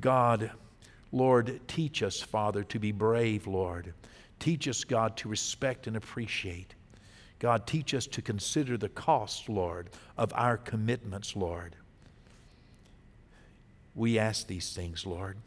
God, 0.00 0.52
Lord, 1.12 1.60
teach 1.68 2.02
us, 2.02 2.22
Father, 2.22 2.64
to 2.64 2.78
be 2.78 2.92
brave, 2.92 3.46
Lord 3.46 3.92
Teach 4.44 4.68
us, 4.68 4.84
God, 4.84 5.16
to 5.16 5.28
respect 5.30 5.86
and 5.86 5.96
appreciate. 5.96 6.74
God, 7.38 7.66
teach 7.66 7.94
us 7.94 8.06
to 8.08 8.20
consider 8.20 8.76
the 8.76 8.90
cost, 8.90 9.48
Lord, 9.48 9.88
of 10.18 10.34
our 10.34 10.58
commitments, 10.58 11.34
Lord. 11.34 11.76
We 13.94 14.18
ask 14.18 14.46
these 14.46 14.74
things, 14.74 15.06
Lord, 15.06 15.38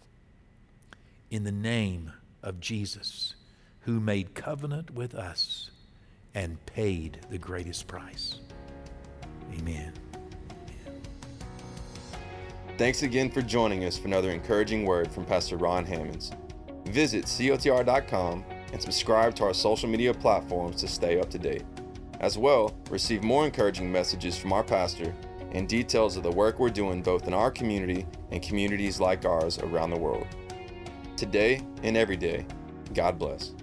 in 1.29 1.43
the 1.43 1.51
name 1.51 2.11
of 2.41 2.59
Jesus, 2.59 3.35
who 3.81 3.99
made 3.99 4.33
covenant 4.33 4.89
with 4.89 5.13
us 5.13 5.69
and 6.33 6.57
paid 6.65 7.19
the 7.29 7.37
greatest 7.37 7.85
price. 7.85 8.39
Amen. 9.59 9.93
Thanks 12.79 13.03
again 13.03 13.29
for 13.29 13.43
joining 13.43 13.85
us 13.85 13.95
for 13.95 14.07
another 14.07 14.31
encouraging 14.31 14.87
word 14.87 15.11
from 15.11 15.23
Pastor 15.23 15.57
Ron 15.57 15.85
Hammonds. 15.85 16.31
Visit 16.85 17.25
cotr.com 17.25 18.43
and 18.71 18.81
subscribe 18.81 19.35
to 19.35 19.43
our 19.43 19.53
social 19.53 19.89
media 19.89 20.13
platforms 20.13 20.77
to 20.81 20.87
stay 20.87 21.19
up 21.19 21.29
to 21.29 21.39
date. 21.39 21.63
As 22.19 22.37
well, 22.37 22.75
receive 22.89 23.23
more 23.23 23.45
encouraging 23.45 23.91
messages 23.91 24.37
from 24.37 24.53
our 24.53 24.63
pastor 24.63 25.13
and 25.51 25.67
details 25.67 26.17
of 26.17 26.23
the 26.23 26.31
work 26.31 26.59
we're 26.59 26.69
doing 26.69 27.01
both 27.01 27.27
in 27.27 27.33
our 27.33 27.51
community 27.51 28.05
and 28.31 28.41
communities 28.41 28.99
like 28.99 29.25
ours 29.25 29.59
around 29.59 29.91
the 29.91 29.99
world. 29.99 30.27
Today 31.15 31.61
and 31.83 31.95
every 31.95 32.17
day, 32.17 32.45
God 32.93 33.17
bless. 33.17 33.53